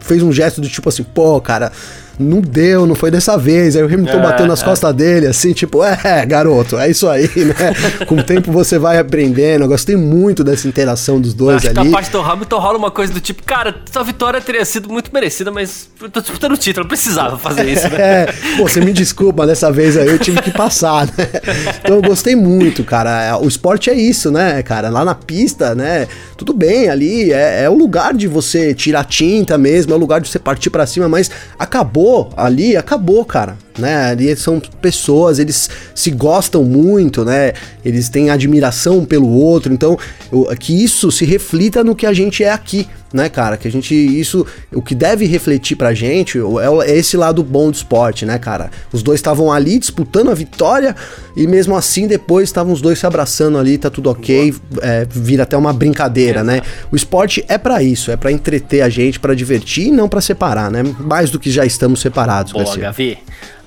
[0.00, 1.72] fez um gesto do tipo assim, pô, cara
[2.18, 3.76] não deu, não foi dessa vez.
[3.76, 4.64] Aí o Hamilton é, bateu nas é.
[4.64, 7.54] costas dele, assim, tipo, é, garoto, é isso aí, né?
[8.06, 9.64] Com o tempo você vai aprendendo.
[9.64, 11.80] Eu gostei muito dessa interação dos dois Acho ali.
[11.80, 14.88] Que a parte do Hamilton rola uma coisa do tipo, cara, sua vitória teria sido
[14.88, 17.98] muito merecida, mas eu tô disputando o título, eu precisava fazer isso, né?
[18.08, 21.12] É, pô, você me desculpa, dessa vez aí eu tive que passar, né?
[21.80, 23.38] Então eu gostei muito, cara.
[23.38, 24.88] O esporte é isso, né, cara?
[24.88, 26.08] Lá na pista, né?
[26.36, 30.20] Tudo bem, ali é, é o lugar de você tirar tinta mesmo, é o lugar
[30.20, 33.56] de você partir para cima, mas acabou acabou ali, acabou, cara.
[33.78, 34.10] Né?
[34.10, 37.52] Ali são pessoas, eles se gostam muito, né?
[37.84, 39.96] Eles têm admiração pelo outro, então
[40.58, 43.56] que isso se reflita no que a gente é aqui, né, cara?
[43.56, 47.70] Que a gente, isso, o que deve refletir pra gente é, é esse lado bom
[47.70, 48.70] do esporte, né, cara?
[48.92, 50.94] Os dois estavam ali disputando a vitória
[51.36, 55.44] e mesmo assim depois estavam os dois se abraçando ali, tá tudo ok, é, vira
[55.44, 56.62] até uma brincadeira, é, né?
[56.90, 60.20] O esporte é para isso, é para entreter a gente, para divertir e não para
[60.20, 60.82] separar, né?
[60.98, 62.52] Mais do que já estamos separados.
[62.52, 63.18] Boa, Gavi.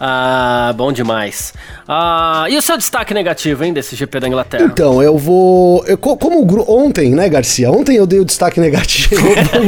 [0.04, 1.54] Ah, bom demais.
[1.88, 4.64] Ah, e o seu destaque negativo, hein, desse GP da Inglaterra?
[4.64, 5.86] Então, eu vou.
[5.86, 7.70] Eu, como ontem, né, Garcia?
[7.70, 9.22] Ontem eu dei o destaque negativo.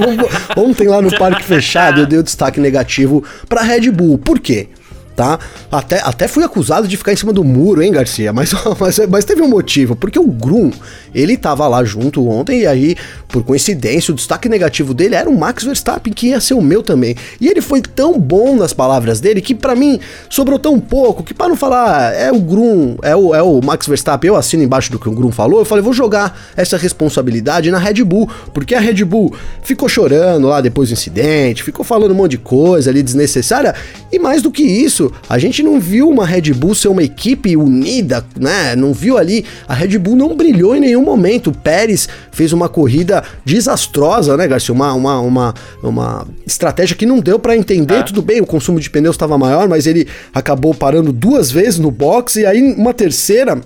[0.58, 4.18] ontem lá no Parque Fechado eu dei o destaque negativo pra Red Bull.
[4.18, 4.70] Por quê?
[5.16, 5.40] Tá?
[5.72, 8.34] Até, até fui acusado de ficar em cima do muro, hein, Garcia?
[8.34, 10.72] Mas, mas, mas teve um motivo, porque o Grum,
[11.14, 12.96] ele tava lá junto ontem e aí,
[13.28, 16.84] por coincidência, o destaque negativo dele era o Max Verstappen, que ia ser o meu
[16.84, 17.16] também.
[17.40, 20.00] E ele foi tão bom nas palavras dele que para mim
[20.30, 23.88] sobrou tão pouco que para não falar é o Grum, é o, é o Max
[23.88, 27.72] Verstappen, eu assino embaixo do que o Grum falou, eu falei, vou jogar essa responsabilidade
[27.72, 32.12] na Red Bull, porque a Red Bull ficou chorando lá depois do incidente, ficou falando
[32.12, 33.76] um monte de coisa ali desnecessária,
[34.12, 37.04] e mais do que isso, isso, a gente não viu uma Red Bull ser uma
[37.04, 38.76] equipe unida, né?
[38.76, 39.46] Não viu ali.
[39.68, 41.50] A Red Bull não brilhou em nenhum momento.
[41.50, 44.74] O Pérez fez uma corrida desastrosa, né, Garcia?
[44.74, 47.96] Uma, uma, uma, uma estratégia que não deu para entender.
[47.96, 48.04] É.
[48.04, 51.92] Tudo bem, o consumo de pneus estava maior, mas ele acabou parando duas vezes no
[51.92, 53.60] box e aí uma terceira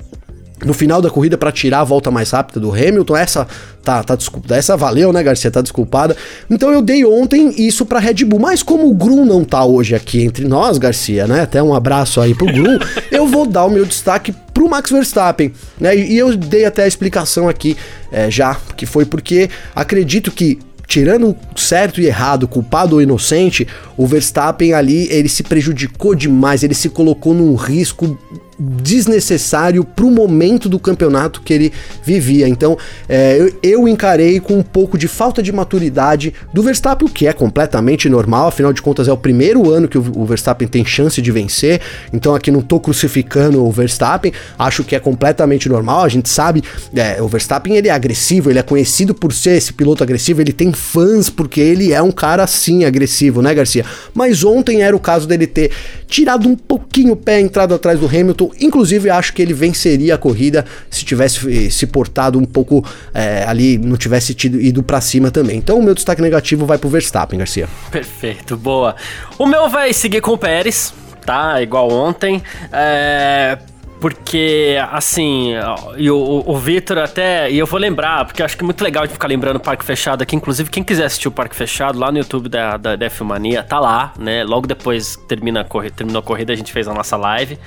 [0.66, 3.16] no final da corrida para tirar a volta mais rápida do Hamilton.
[3.16, 3.48] Essa
[3.84, 5.52] tá, tá desculpada, essa valeu, né, Garcia?
[5.52, 6.16] Tá desculpada.
[6.50, 9.96] Então eu dei ontem isso para Red Bull, mas como o Grum não tá hoje
[9.96, 11.42] aqui entre nós, Garcia, né?
[11.42, 12.80] Até um abraço aí pro Grum,
[13.12, 15.96] eu vou dar o meu destaque pro Max Verstappen, né?
[15.96, 17.78] E eu dei até a explicação aqui
[18.12, 24.08] é, já, que foi porque acredito que tirando certo e errado, culpado ou inocente, o
[24.08, 28.18] Verstappen ali ele se prejudicou demais, ele se colocou num risco
[28.60, 32.48] desnecessário para o momento do campeonato que ele vivia.
[32.48, 32.78] Então
[33.08, 37.28] é, eu, eu, encarei com um pouco de falta de maturidade do Verstappen, o que
[37.28, 40.86] é completamente normal, afinal de contas é o primeiro ano que o, o Verstappen tem
[40.86, 41.82] chance de vencer.
[42.12, 46.04] Então aqui não tô crucificando o Verstappen, acho que é completamente normal.
[46.04, 46.64] A gente sabe,
[46.96, 50.54] é, o Verstappen ele é agressivo, ele é conhecido por ser esse piloto agressivo, ele
[50.54, 53.86] tem fãs porque ele é um cara assim agressivo, né, Garcia?
[54.14, 55.72] Mas ontem era o caso dele ter
[56.08, 60.18] tirado um pouquinho o pé, entrado atrás do Hamilton Inclusive, acho que ele venceria a
[60.18, 62.84] corrida se tivesse eh, se portado um pouco
[63.14, 65.58] é, ali, não tivesse tido, ido para cima também.
[65.58, 67.68] Então, o meu destaque negativo vai pro Verstappen, Garcia.
[67.92, 68.96] Perfeito, boa.
[69.38, 70.94] O meu vai seguir com o Pérez,
[71.26, 71.62] tá?
[71.62, 72.42] Igual ontem.
[72.72, 73.58] É
[74.00, 75.54] porque, assim,
[75.98, 77.50] e o, o Vitor até.
[77.50, 79.84] E eu vou lembrar, porque acho que é muito legal de ficar lembrando o Parque
[79.84, 80.36] Fechado aqui.
[80.36, 83.80] Inclusive, quem quiser assistir o Parque Fechado lá no YouTube da, da, da F-Mania, tá
[83.80, 84.44] lá, né?
[84.44, 87.58] Logo depois termina a terminou a corrida, a gente fez a nossa live.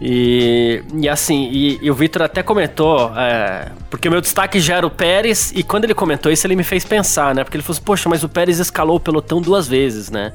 [0.00, 4.76] E, e assim, e, e o Vitor até comentou, é, porque o meu destaque já
[4.76, 7.44] era o Pérez, e quando ele comentou isso, ele me fez pensar, né?
[7.44, 10.32] Porque ele falou assim, poxa, mas o Pérez escalou o pelotão duas vezes, né?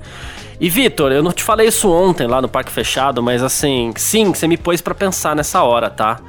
[0.60, 4.32] E Vitor, eu não te falei isso ontem lá no Parque Fechado, mas assim, sim,
[4.32, 6.20] você me pôs para pensar nessa hora, tá?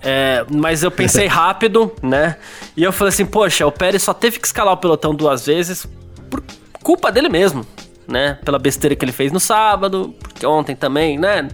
[0.00, 2.36] É, mas eu pensei rápido, né?
[2.76, 5.86] E eu falei assim, poxa, o Pérez só teve que escalar o pelotão duas vezes
[6.30, 6.40] por
[6.84, 7.66] culpa dele mesmo,
[8.06, 8.38] né?
[8.44, 11.48] Pela besteira que ele fez no sábado, porque ontem também, né?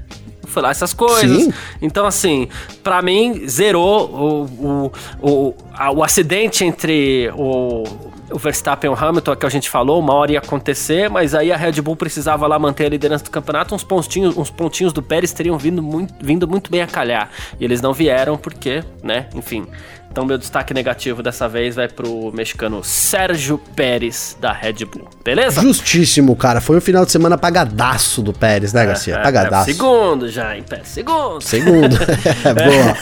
[0.53, 1.45] Foi lá essas coisas.
[1.45, 1.53] Sim.
[1.81, 2.49] Então, assim,
[2.83, 7.85] pra mim, zerou o, o, o, a, o acidente entre o
[8.33, 11.53] o Verstappen e o Hamilton, que a gente falou, uma hora ia acontecer, mas aí
[11.53, 15.03] a Red Bull precisava lá manter a liderança do campeonato, uns pontinhos, uns pontinhos do
[15.03, 17.31] Pérez teriam vindo muito, vindo muito bem a calhar.
[17.61, 19.67] E eles não vieram porque, né, enfim,
[20.13, 25.09] então, meu destaque negativo dessa vez vai pro mexicano Sérgio Pérez, da Red Bull.
[25.25, 25.63] Beleza?
[25.63, 26.61] Justíssimo, cara.
[26.61, 29.15] Foi um final de semana apagadaço do Pérez, né, Garcia?
[29.15, 29.71] É, apagadaço.
[29.71, 30.83] É, segundo já, em pé.
[30.85, 31.41] Segundo.
[31.41, 31.97] Segundo.
[31.97, 32.93] é, boa.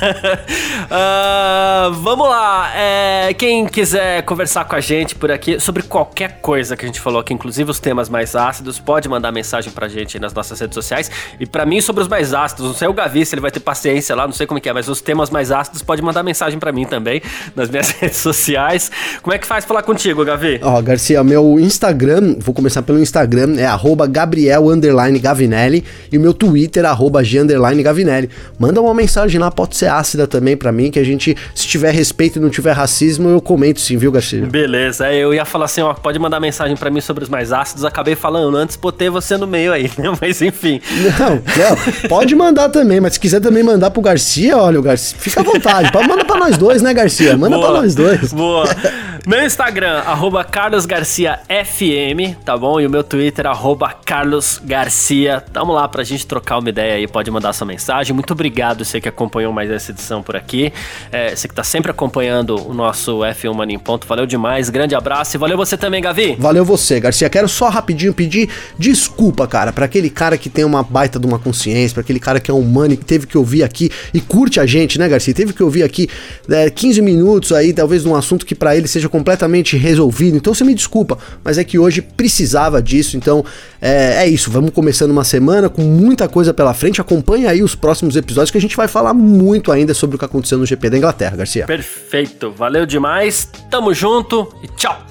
[1.89, 2.71] uh, vamos lá.
[2.77, 7.01] É, quem quiser conversar com a gente por aqui sobre qualquer coisa que a gente
[7.01, 10.61] falou aqui, inclusive os temas mais ácidos, pode mandar mensagem pra gente aí nas nossas
[10.61, 11.11] redes sociais.
[11.41, 13.59] E pra mim, sobre os mais ácidos, não sei o Gavi se ele vai ter
[13.59, 16.23] paciência lá, não sei como é que é, mas os temas mais ácidos pode mandar
[16.23, 17.22] mensagem pra mim também também
[17.57, 18.90] nas minhas redes sociais.
[19.22, 20.61] Como é que faz falar contigo, Gavi?
[20.62, 24.64] Ó, Garcia, meu Instagram, vou começar pelo Instagram, é arroba Gabriel
[25.20, 25.82] Gavinelli
[26.12, 27.40] e o meu Twitter, arroba G
[27.82, 28.28] Gavinelli.
[28.59, 31.92] Manda uma mensagem lá, pode ser ácida também para mim, que a gente, se tiver
[31.92, 34.44] respeito e não tiver racismo, eu comento sim, viu, Garcia?
[34.44, 37.84] Beleza, eu ia falar assim, ó, pode mandar mensagem para mim sobre os mais ácidos,
[37.84, 40.12] acabei falando antes, botei você no meio aí, né?
[40.20, 40.80] Mas enfim.
[41.18, 45.16] Não, não, pode mandar também, mas se quiser também mandar pro Garcia, olha, o Garcia,
[45.18, 46.89] fica à vontade, pode mandar pra nós dois, né?
[46.93, 47.36] Garcia?
[47.36, 48.32] Manda boa, pra nós dois.
[48.32, 48.64] Boa.
[49.26, 52.80] Meu Instagram, arroba carlosgarciafm, tá bom?
[52.80, 55.43] E o meu Twitter, arroba carlosgarcia.
[55.53, 58.14] Tamo lá pra gente trocar uma ideia aí, pode mandar sua mensagem.
[58.14, 60.72] Muito obrigado você que acompanhou mais essa edição por aqui.
[61.12, 64.07] É, você que tá sempre acompanhando o nosso F1 Mania em Ponto.
[64.07, 66.36] Valeu demais, grande abraço e valeu você também, Gavi.
[66.38, 67.28] Valeu você, Garcia.
[67.28, 71.38] Quero só rapidinho pedir desculpa, cara, para aquele cara que tem uma baita de uma
[71.38, 74.59] consciência, para aquele cara que é humano e que teve que ouvir aqui e curte
[74.59, 75.34] a gente, né, Garcia?
[75.34, 76.09] Teve que ouvir aqui
[76.49, 80.39] é, 15 minutos aí, talvez num assunto que para ele seja completamente resolvido.
[80.39, 83.18] Então você me desculpa, mas é que hoje precisava disso.
[83.18, 83.45] Então
[83.83, 84.51] é, é, isso.
[84.51, 86.99] Vamos começando uma semana com muita coisa pela frente.
[86.99, 90.24] Acompanha aí os próximos episódios que a gente vai falar muito ainda sobre o que
[90.24, 91.66] aconteceu no GP da Inglaterra, Garcia.
[91.66, 92.51] Perfeito.
[92.51, 93.47] Valeu demais.
[93.70, 95.05] Tamo junto e tchau.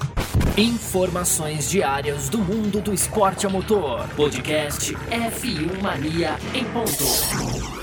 [0.56, 4.08] Informações diárias do mundo do esporte a motor.
[4.16, 7.79] Podcast F1 Mania em ponto.